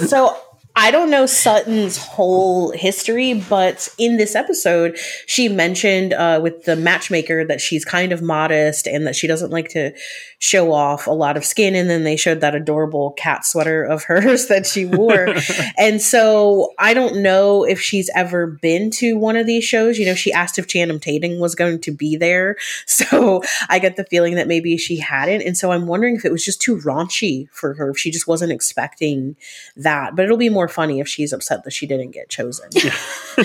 [0.08, 0.36] so
[0.76, 6.74] I don't know Sutton's whole history, but in this episode, she mentioned uh, with the
[6.74, 9.92] matchmaker that she's kind of modest and that she doesn't like to
[10.40, 11.76] show off a lot of skin.
[11.76, 15.36] And then they showed that adorable cat sweater of hers that she wore.
[15.78, 19.96] and so I don't know if she's ever been to one of these shows.
[19.96, 22.56] You know, she asked if Channing Tatum was going to be there.
[22.86, 25.42] So I get the feeling that maybe she hadn't.
[25.42, 28.26] And so I'm wondering if it was just too raunchy for her, if she just
[28.26, 29.36] wasn't expecting
[29.76, 30.14] that.
[30.14, 32.66] But it'll be more more funny if she's upset that she didn't get chosen.
[32.74, 32.90] and the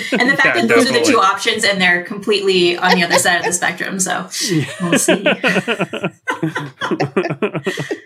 [0.00, 1.00] fact yeah, that those definitely.
[1.00, 4.00] are the two options and they're completely on the other side of the spectrum.
[4.00, 4.28] So
[4.80, 5.22] we'll see.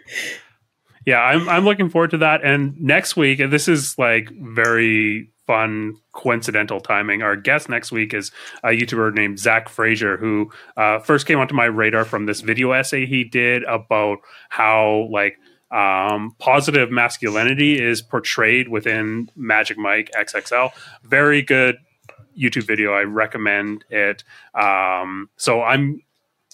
[1.06, 2.44] yeah, I'm I'm looking forward to that.
[2.44, 7.22] And next week, and this is like very fun coincidental timing.
[7.22, 8.32] Our guest next week is
[8.64, 12.72] a YouTuber named Zach Frazier, who uh, first came onto my radar from this video
[12.72, 15.36] essay he did about how like
[15.70, 20.72] um, positive masculinity is portrayed within Magic Mike XXL.
[21.02, 21.78] Very good
[22.38, 22.92] YouTube video.
[22.92, 24.24] I recommend it.
[24.54, 26.02] Um, so I'm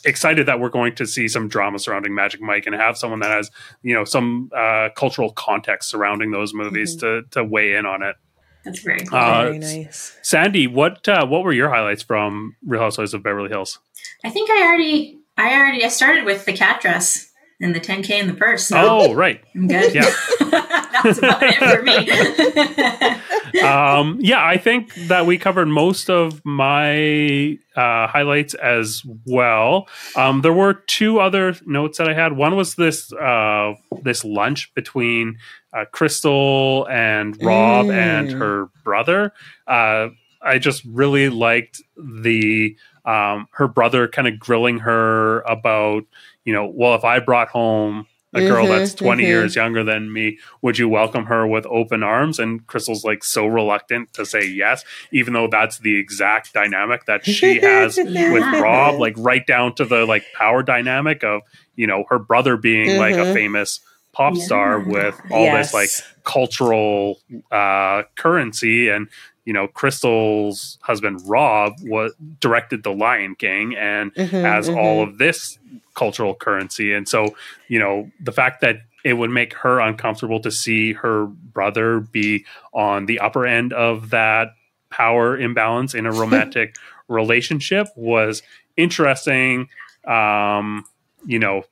[0.05, 3.31] excited that we're going to see some drama surrounding Magic Mike and have someone that
[3.31, 3.51] has
[3.83, 7.29] you know some uh, cultural context surrounding those movies mm-hmm.
[7.31, 8.17] to to weigh in on it.
[8.65, 9.19] That's very cool.
[9.19, 10.19] Uh, very nice.
[10.23, 13.79] Sandy, what uh, what were your highlights from Real Housewives of Beverly Hills?
[14.25, 17.30] I think I already I already I started with the cat dress
[17.61, 18.67] and the 10K in the purse.
[18.67, 19.43] So oh, right.
[19.55, 19.95] I'm good.
[19.95, 20.11] Yeah.
[21.03, 23.63] That's about it for me.
[23.63, 29.89] um, yeah, I think that we covered most of my uh, highlights as well.
[30.17, 32.37] Um, there were two other notes that I had.
[32.37, 35.39] One was this uh, this lunch between
[35.73, 37.95] uh, Crystal and Rob mm.
[37.95, 39.33] and her brother.
[39.67, 40.09] Uh,
[40.43, 46.05] I just really liked the um, her brother kind of grilling her about
[46.51, 49.29] you know, well, if I brought home a girl mm-hmm, that's 20 mm-hmm.
[49.29, 52.41] years younger than me, would you welcome her with open arms?
[52.41, 57.25] And Crystal's like so reluctant to say yes, even though that's the exact dynamic that
[57.25, 58.33] she has yeah.
[58.33, 61.43] with Rob, like right down to the like power dynamic of,
[61.77, 62.99] you know, her brother being mm-hmm.
[62.99, 63.35] like a mm-hmm.
[63.35, 63.79] famous
[64.13, 64.45] pop yeah.
[64.45, 65.71] star with all yes.
[65.71, 67.21] this like cultural
[67.53, 69.09] uh currency and
[69.47, 74.79] you know, Crystal's husband Rob was directed The Lion King and mm-hmm, has mm-hmm.
[74.79, 75.59] all of this
[76.01, 76.95] cultural currency.
[76.95, 77.35] And so,
[77.69, 82.47] you know, the fact that it would make her uncomfortable to see her brother be
[82.73, 84.49] on the upper end of that
[84.89, 86.75] power imbalance in a romantic
[87.09, 88.43] relationship was
[88.79, 89.69] interesting.
[90.07, 90.87] Um,
[91.27, 91.65] you know,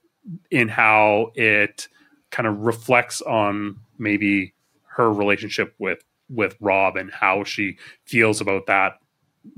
[0.51, 1.89] in how it
[2.31, 4.53] kind of reflects on maybe
[4.97, 8.99] her relationship with with Rob and how she feels about that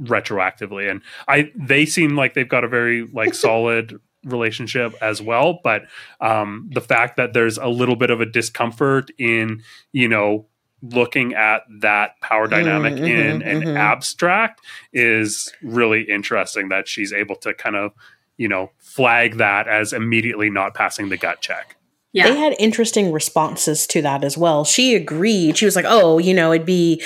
[0.00, 0.88] retroactively.
[0.88, 5.60] And I they seem like they've got a very like solid relationship as well.
[5.62, 5.82] But
[6.20, 9.62] um, the fact that there's a little bit of a discomfort in,
[9.92, 10.46] you know,
[10.82, 13.76] looking at that power mm, dynamic mm-hmm, in an mm-hmm.
[13.76, 14.60] abstract
[14.92, 17.92] is really interesting that she's able to kind of,
[18.36, 21.76] you know, flag that as immediately not passing the gut check.
[22.12, 22.28] Yeah.
[22.28, 24.64] They had interesting responses to that as well.
[24.64, 25.56] She agreed.
[25.56, 27.00] She was like, "Oh, you know, it'd be."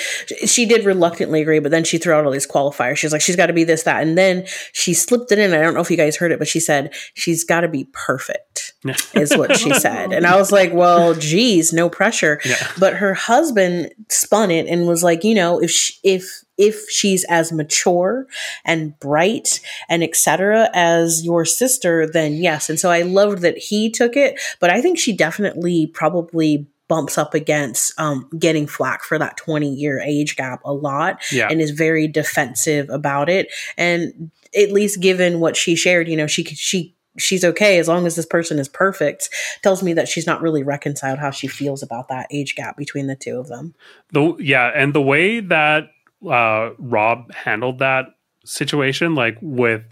[0.45, 2.97] She did reluctantly agree, but then she threw out all these qualifiers.
[2.97, 5.53] She was like, "She's got to be this, that," and then she slipped it in.
[5.53, 7.87] I don't know if you guys heard it, but she said she's got to be
[7.93, 8.73] perfect.
[9.13, 12.67] is what she said, and I was like, "Well, geez, no pressure." Yeah.
[12.79, 17.23] But her husband spun it and was like, "You know, if she, if if she's
[17.25, 18.27] as mature
[18.63, 22.69] and bright and etc as your sister then yes.
[22.69, 27.17] And so i loved that he took it but i think she definitely probably bumps
[27.17, 31.47] up against um, getting flack for that 20 year age gap a lot yeah.
[31.49, 33.51] and is very defensive about it.
[33.77, 38.05] And at least given what she shared you know she she she's okay as long
[38.05, 39.29] as this person is perfect
[39.63, 43.07] tells me that she's not really reconciled how she feels about that age gap between
[43.07, 43.73] the two of them.
[44.11, 45.89] The yeah and the way that
[46.29, 48.07] uh, Rob handled that
[48.45, 49.83] situation, like with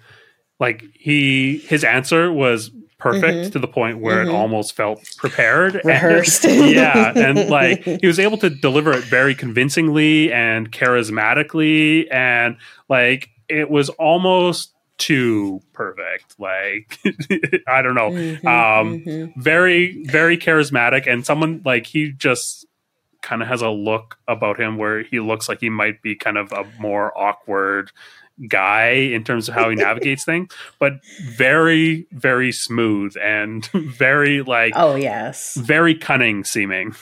[0.59, 2.71] like he his answer was
[3.03, 3.49] perfect mm-hmm.
[3.49, 4.29] to the point where mm-hmm.
[4.29, 9.03] it almost felt prepared rehearsed and, yeah and like he was able to deliver it
[9.03, 12.55] very convincingly and charismatically and
[12.87, 16.97] like it was almost too perfect like
[17.67, 19.39] i don't know mm-hmm, um mm-hmm.
[19.41, 22.65] very very charismatic and someone like he just
[23.23, 26.37] kind of has a look about him where he looks like he might be kind
[26.37, 27.91] of a more awkward
[28.47, 34.73] guy in terms of how he navigates things, but very, very smooth and very like
[34.75, 36.93] oh yes, very cunning seeming.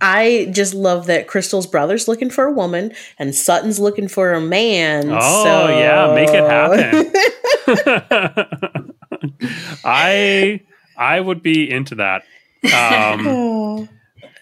[0.00, 4.40] I just love that Crystal's brother's looking for a woman and Sutton's looking for a
[4.40, 5.10] man.
[5.10, 5.68] Oh so.
[5.76, 7.12] yeah, make it happen.
[9.84, 10.60] I
[10.96, 12.22] I would be into that.
[12.72, 13.88] Um,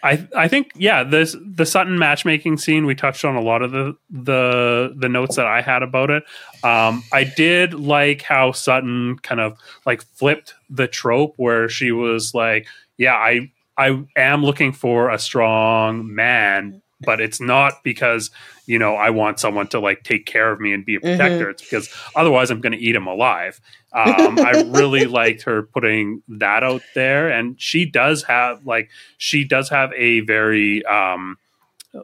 [0.02, 3.72] I I think yeah, this the Sutton matchmaking scene we touched on a lot of
[3.72, 6.24] the the the notes that I had about it.
[6.62, 12.34] Um, I did like how Sutton kind of like flipped the trope where she was
[12.34, 12.66] like,
[12.96, 18.30] yeah, I I am looking for a strong man, but it's not because
[18.66, 21.44] you know I want someone to like take care of me and be a protector.
[21.44, 21.50] Mm-hmm.
[21.50, 23.60] It's because otherwise I'm going to eat him alive.
[23.92, 29.44] Um, I really liked her putting that out there, and she does have like she
[29.44, 31.36] does have a very um,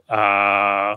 [0.09, 0.97] uh,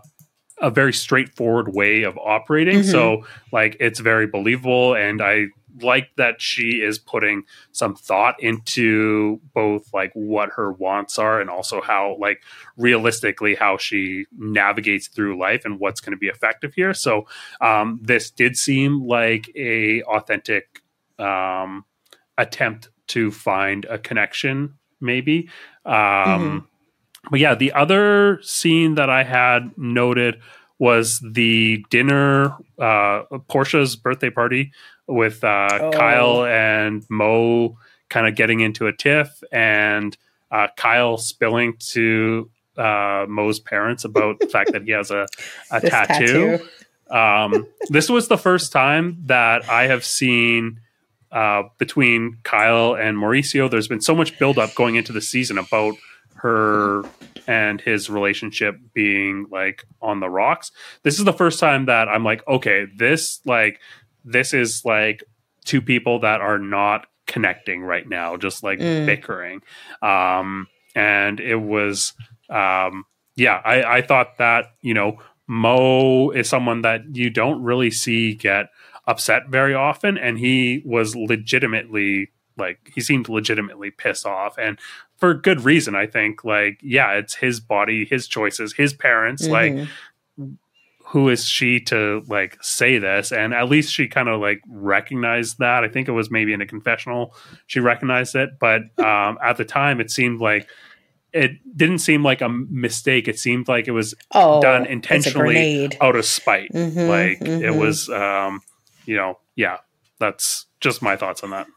[0.62, 2.80] a very straightforward way of operating.
[2.80, 2.92] Mm-hmm.
[2.92, 5.48] So like it's very believable, and I
[5.82, 11.50] like that she is putting some thought into both like what her wants are and
[11.50, 12.42] also how like
[12.78, 17.26] realistically how she navigates through life and what's going to be effective here so
[17.62, 20.82] um, this did seem like a authentic
[21.20, 21.86] um,
[22.38, 25.50] attempt to find a connection maybe
[25.86, 26.58] um, mm-hmm.
[27.30, 30.40] but yeah the other scene that i had noted
[30.80, 34.72] was the dinner uh, portia's birthday party
[35.08, 35.92] with uh, oh.
[35.92, 37.78] Kyle and Mo
[38.10, 40.18] kind of getting into a tiff and
[40.52, 45.28] uh, Kyle spilling to uh, Mo's parents about the fact that he has a,
[45.72, 46.58] a tattoo.
[46.58, 46.68] tattoo.
[47.10, 50.80] Um, this was the first time that I have seen
[51.32, 53.70] uh, between Kyle and Mauricio.
[53.70, 55.96] There's been so much buildup going into the season about
[56.36, 57.04] her
[57.48, 60.72] and his relationship being like on the rocks.
[61.04, 63.80] This is the first time that I'm like, okay, this like
[64.24, 65.24] this is like
[65.64, 69.06] two people that are not connecting right now, just like mm.
[69.06, 69.62] bickering.
[70.02, 72.14] Um, and it was,
[72.50, 73.06] um,
[73.36, 78.34] yeah, I, I thought that, you know, Mo is someone that you don't really see
[78.34, 78.68] get
[79.08, 80.18] upset very often.
[80.18, 84.58] And he was legitimately like, he seemed legitimately pissed off.
[84.58, 84.80] And
[85.18, 86.44] for good reason, I think.
[86.44, 89.48] Like, yeah, it's his body, his choices, his parents.
[89.48, 89.80] Mm-hmm.
[89.80, 89.88] Like,
[91.08, 95.60] who is she to like say this and at least she kind of like recognized
[95.60, 97.34] that i think it was maybe in a confessional
[97.68, 100.68] she recognized it but um at the time it seemed like
[101.32, 106.16] it didn't seem like a mistake it seemed like it was oh, done intentionally out
[106.16, 107.64] of spite mm-hmm, like mm-hmm.
[107.64, 108.62] it was um
[109.06, 109.78] you know yeah
[110.20, 111.68] that's just my thoughts on that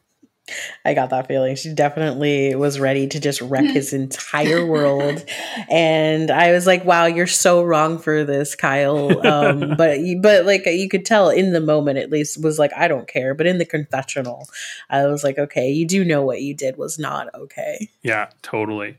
[0.85, 1.57] I got that feeling.
[1.57, 5.25] She definitely was ready to just wreck his entire world.
[5.70, 9.27] And I was like, wow, you're so wrong for this, Kyle.
[9.27, 12.89] Um, but, but like you could tell in the moment, at least, was like, I
[12.89, 13.35] don't care.
[13.35, 14.49] But in the confessional,
[14.91, 17.89] I was like, okay, you do know what you did was not okay.
[18.03, 18.99] Yeah, totally.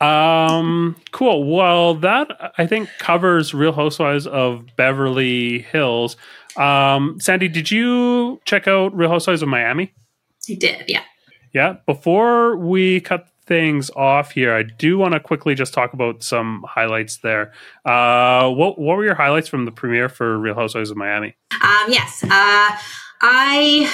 [0.00, 1.44] Um, cool.
[1.44, 6.16] Well, that I think covers Real Housewives of Beverly Hills.
[6.56, 9.92] Um, Sandy, did you check out Real Housewives of Miami?
[10.46, 11.02] He did, yeah.
[11.52, 11.76] Yeah.
[11.86, 16.64] Before we cut things off here, I do want to quickly just talk about some
[16.68, 17.52] highlights there.
[17.84, 21.34] Uh, what what were your highlights from the premiere for Real Housewives of Miami?
[21.62, 22.78] Um, yes, uh,
[23.20, 23.92] I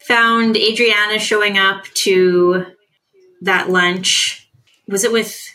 [0.00, 2.66] found Adriana showing up to
[3.40, 4.48] that lunch.
[4.88, 5.48] Was it with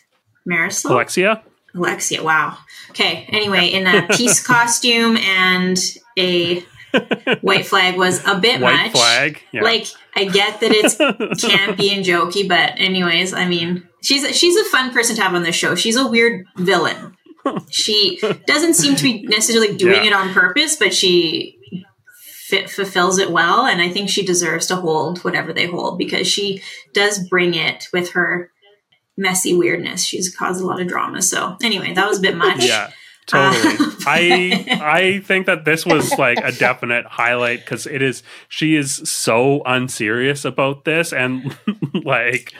[0.50, 0.92] Marysol?
[0.92, 1.44] Alexia.
[1.74, 2.24] Alexia.
[2.24, 2.58] Wow.
[2.90, 3.26] Okay.
[3.30, 5.80] Anyway, in a peace costume and
[6.18, 6.66] a
[7.42, 8.92] white flag was a bit white much.
[8.92, 9.62] Flag, yeah.
[9.62, 10.96] Like I get that it's
[11.44, 15.34] campy and jokey, but anyways, I mean, she's a, she's a fun person to have
[15.34, 15.76] on the show.
[15.76, 17.18] She's a weird villain.
[17.70, 20.10] She doesn't seem to be necessarily doing yeah.
[20.10, 21.58] it on purpose, but she
[22.52, 26.28] fit, fulfills it well, and I think she deserves to hold whatever they hold because
[26.28, 26.62] she
[26.94, 28.52] does bring it with her
[29.18, 30.04] messy weirdness.
[30.04, 31.22] She's caused a lot of drama.
[31.22, 32.66] So anyway, that was a bit much.
[32.66, 32.92] Yeah.
[33.28, 33.76] Totally.
[33.80, 38.76] Uh, I I think that this was like a definite highlight because it is she
[38.76, 41.56] is so unserious about this and
[42.04, 42.54] like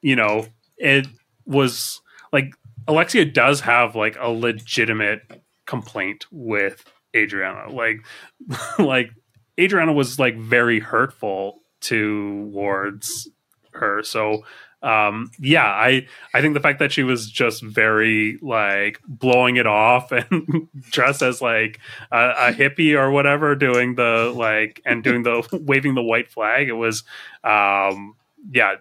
[0.00, 0.46] you know
[0.78, 1.06] it
[1.44, 2.00] was
[2.32, 2.54] like
[2.88, 7.72] Alexia does have like a legitimate complaint with Adriana.
[7.72, 8.04] Like
[8.78, 9.10] like
[9.58, 13.28] Adriana was like very hurtful towards
[13.72, 14.02] her.
[14.02, 14.44] So
[14.82, 19.66] um, yeah, I I think the fact that she was just very like blowing it
[19.66, 21.78] off and dressed as like
[22.10, 26.68] a, a, hippie or whatever, doing the like and doing the waving the white flag,
[26.68, 27.04] it was
[27.44, 28.14] um,
[28.50, 28.76] yeah,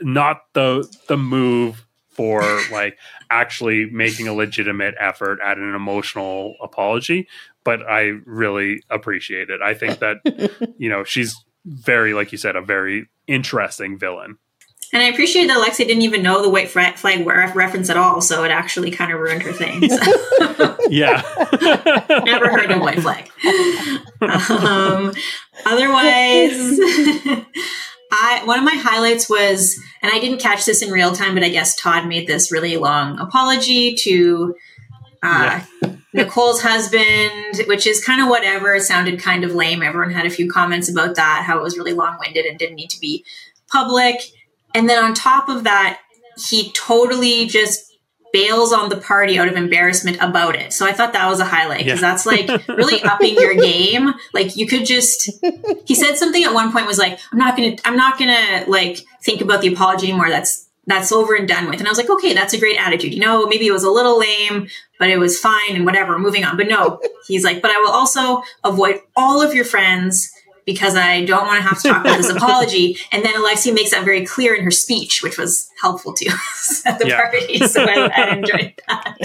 [0.00, 2.98] not the the move for like
[3.30, 7.26] actually making a legitimate effort at an emotional apology
[7.64, 9.60] but i really appreciate it.
[9.62, 14.38] I think that you know she's very like you said a very interesting villain
[14.92, 18.42] and I appreciate that Alexia didn't even know the white flag reference at all, so
[18.42, 19.88] it actually kind of ruined her thing.
[19.88, 20.76] So.
[20.88, 21.22] yeah.
[22.24, 23.30] Never heard of white flag.
[24.20, 25.12] Um,
[25.64, 26.78] otherwise,
[28.12, 31.44] I one of my highlights was and I didn't catch this in real time, but
[31.44, 34.56] I guess Todd made this really long apology to
[35.22, 35.94] uh, yeah.
[36.12, 38.74] Nicole's husband, which is kind of whatever.
[38.74, 39.82] It sounded kind of lame.
[39.82, 42.74] Everyone had a few comments about that, how it was really long winded and didn't
[42.74, 43.24] need to be
[43.70, 44.20] public.
[44.74, 46.00] And then on top of that,
[46.48, 47.90] he totally just
[48.32, 50.72] bails on the party out of embarrassment about it.
[50.72, 52.10] So I thought that was a highlight because yeah.
[52.10, 54.14] that's like really upping your game.
[54.32, 55.30] Like you could just
[55.84, 58.98] he said something at one point was like, I'm not gonna I'm not gonna like
[59.22, 60.30] think about the apology anymore.
[60.30, 61.78] That's that's over and done with.
[61.78, 63.14] And I was like, okay, that's a great attitude.
[63.14, 64.68] You know, maybe it was a little lame,
[64.98, 66.56] but it was fine and whatever, moving on.
[66.56, 70.32] But no, he's like, but I will also avoid all of your friends
[70.70, 72.96] because I don't want to have to talk about this apology.
[73.10, 76.30] And then Alexia makes that very clear in her speech, which was helpful too
[76.86, 77.16] at the yeah.
[77.16, 77.58] party.
[77.66, 79.16] So I, I enjoyed that.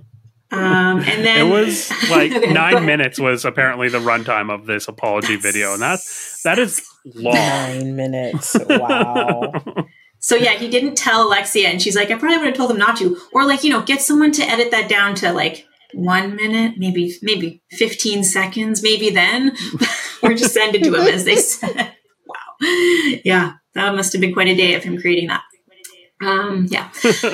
[0.50, 5.36] Um, and then it was like nine minutes was apparently the runtime of this apology
[5.36, 7.34] that's, video, and that's that is long.
[7.34, 8.56] Nine minutes.
[8.66, 9.52] Wow.
[10.20, 12.78] so yeah, he didn't tell Alexia, and she's like, I probably would have told him
[12.78, 16.36] not to, or like you know, get someone to edit that down to like one
[16.36, 19.56] minute, maybe maybe 15 seconds, maybe then.
[20.22, 21.94] or just send it to him as they said.
[22.26, 22.68] wow.
[23.24, 25.42] Yeah, that must have been quite a day of him creating that.
[26.20, 26.90] Um, yeah.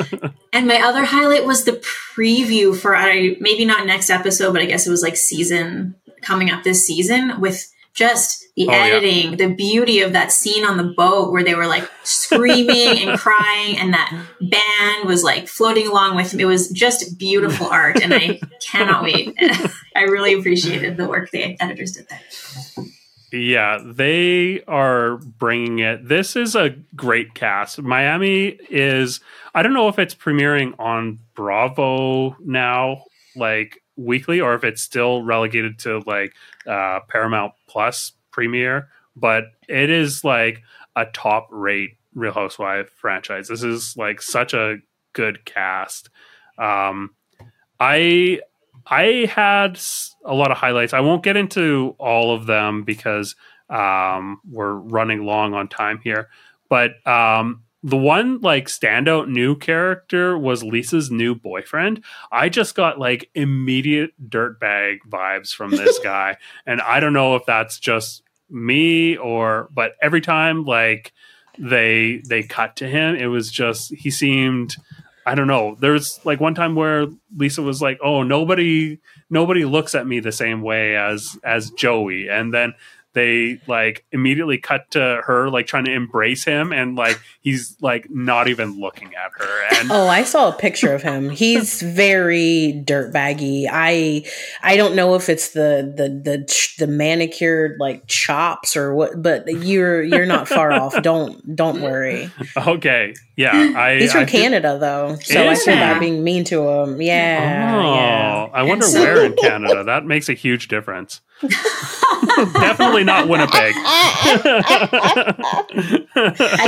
[0.53, 1.83] and my other highlight was the
[2.17, 6.51] preview for I maybe not next episode, but I guess it was like season coming
[6.51, 9.37] up this season with just the oh, editing, yeah.
[9.37, 13.79] the beauty of that scene on the boat where they were like screaming and crying,
[13.79, 16.41] and that band was like floating along with them.
[16.41, 19.35] It was just beautiful art, and I cannot wait.
[19.97, 22.87] I really appreciated the work the editors did there.
[23.33, 26.09] Yeah, they are bringing it.
[26.09, 27.83] This is a great cast.
[27.83, 29.21] Miami is,
[29.55, 33.03] I don't know if it's premiering on Bravo now,
[33.35, 36.35] like weekly, or if it's still relegated to like
[36.67, 40.63] uh, Paramount Plus premiere, but it is like
[40.97, 43.49] a top rate Real Housewife franchise.
[43.49, 44.79] This is like such a
[45.13, 46.11] good cast.
[46.59, 47.11] Um,
[47.81, 48.41] I
[48.87, 49.81] I had
[50.25, 50.93] a lot of highlights.
[50.93, 53.35] I won't get into all of them because
[53.71, 56.29] um, we're running long on time here.
[56.69, 62.03] But um, the one like standout new character was Lisa's new boyfriend.
[62.33, 67.45] I just got like immediate dirtbag vibes from this guy, and I don't know if
[67.45, 71.13] that's just me or, but every time like
[71.59, 74.77] they they cut to him, it was just he seemed
[75.27, 75.77] I don't know.
[75.79, 77.07] There's like one time where
[77.37, 78.99] Lisa was like, "Oh, nobody
[79.29, 82.75] nobody looks at me the same way as as Jody." And then
[83.15, 88.09] they like immediately cut to her like trying to embrace him and like he's like
[88.11, 89.63] not even looking at her.
[89.77, 91.31] And oh i saw a picture of him.
[91.31, 93.67] He's very dirtbaggy.
[93.71, 94.25] I
[94.63, 99.47] i don't know if it's the the the the manicured like chops or what but
[99.47, 100.95] you're you're not far off.
[101.05, 102.31] Don't don't worry.
[102.57, 103.15] Okay.
[103.37, 106.69] Yeah I, he's from I canada did, though so i feel bad being mean to
[106.69, 107.01] him.
[107.01, 108.49] Yeah oh yeah.
[108.53, 109.85] i wonder where in canada.
[109.85, 111.21] That makes a huge difference.
[112.37, 113.75] Definitely not Winnipeg.
[113.77, 115.31] I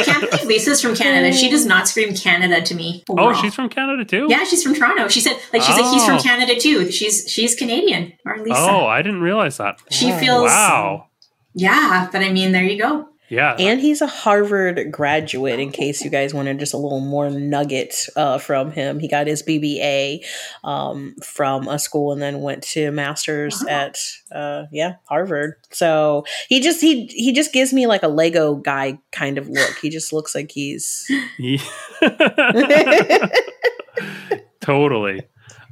[0.04, 1.32] can't believe Lisa's from Canada.
[1.36, 3.04] She does not scream Canada to me.
[3.08, 4.26] Oh, she's from Canada too.
[4.28, 5.08] Yeah, she's from Toronto.
[5.08, 5.82] She said, like, she's oh.
[5.82, 6.22] like, he's from oh.
[6.22, 6.90] Canada too.
[6.90, 8.12] She's she's Canadian.
[8.24, 8.58] Or Lisa.
[8.58, 9.80] Oh, I didn't realize that.
[9.90, 10.50] She feels.
[10.50, 11.08] Wow.
[11.54, 13.08] Yeah, but I mean, there you go.
[13.28, 13.56] Yeah.
[13.58, 18.08] And he's a Harvard graduate, in case you guys wanted just a little more nugget
[18.14, 19.00] uh, from him.
[19.00, 20.24] He got his BBA
[20.62, 23.70] um, from a school and then went to master's uh-huh.
[23.70, 23.98] at
[24.32, 25.54] uh, yeah, Harvard.
[25.70, 29.76] So he just he he just gives me like a Lego guy kind of look.
[29.80, 31.10] He just looks like he's
[34.60, 35.22] totally.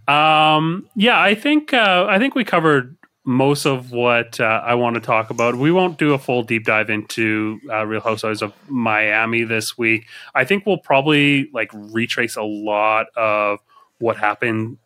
[0.07, 4.95] Um yeah, I think uh I think we covered most of what uh, I want
[4.95, 5.57] to talk about.
[5.57, 10.07] We won't do a full deep dive into uh, Real Housewives of Miami this week.
[10.35, 13.61] I think we'll probably like retrace a lot of
[13.99, 14.79] what happened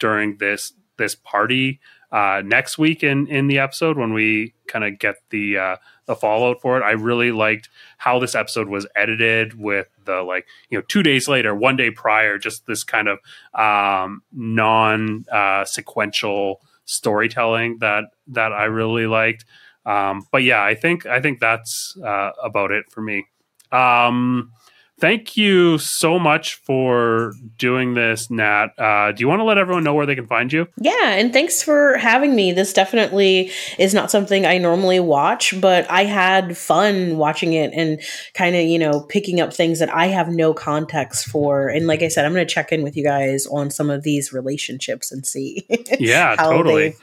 [0.00, 1.80] during this this party
[2.10, 5.76] uh, next week in in the episode when we kind of get the uh,
[6.06, 6.82] the fallout for it.
[6.82, 7.68] I really liked
[7.98, 11.90] how this episode was edited with the like you know two days later, one day
[11.90, 13.18] prior, just this kind of
[13.54, 19.44] um, non uh, sequential storytelling that that I really liked.
[19.86, 23.26] Um, but yeah, I think I think that's uh, about it for me.
[23.72, 24.52] Um,
[25.00, 28.68] thank you so much for doing this, Nat.
[28.78, 30.66] Uh, do you want to let everyone know where they can find you?
[30.78, 32.52] Yeah, and thanks for having me.
[32.52, 38.00] This definitely is not something I normally watch, but I had fun watching it and
[38.34, 41.68] kind of, you know, picking up things that I have no context for.
[41.68, 44.02] And like I said, I'm going to check in with you guys on some of
[44.02, 45.66] these relationships and see.
[45.98, 46.94] Yeah, totally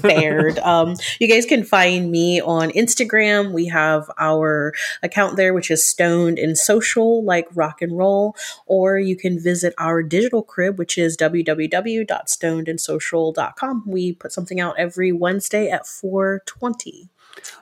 [0.00, 0.58] fared.
[0.60, 3.52] um, you guys can find me on Instagram.
[3.52, 8.34] We have our account there, which is Stoned and Social, like rock and roll.
[8.66, 13.84] Or you can visit our digital crib, which is www.stonedandsocial.com.
[13.86, 17.08] We put something out every Wednesday at 420.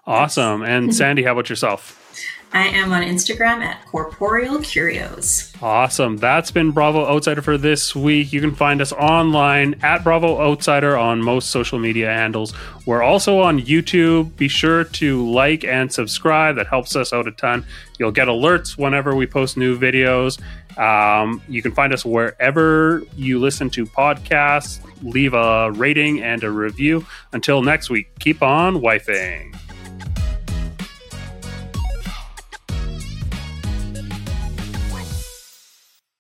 [0.07, 0.63] Awesome.
[0.63, 2.05] And Sandy, how about yourself?
[2.53, 5.53] I am on Instagram at Corporeal Curios.
[5.61, 6.17] Awesome.
[6.17, 8.33] That's been Bravo Outsider for this week.
[8.33, 12.55] You can find us online at Bravo Outsider on most social media handles.
[12.87, 14.35] We're also on YouTube.
[14.37, 16.57] Be sure to like and subscribe.
[16.57, 17.67] That helps us out a ton.
[17.99, 20.41] You'll get alerts whenever we post new videos.
[20.79, 24.81] Um, you can find us wherever you listen to podcasts.
[25.03, 27.05] Leave a rating and a review.
[27.33, 29.55] Until next week, keep on wifing.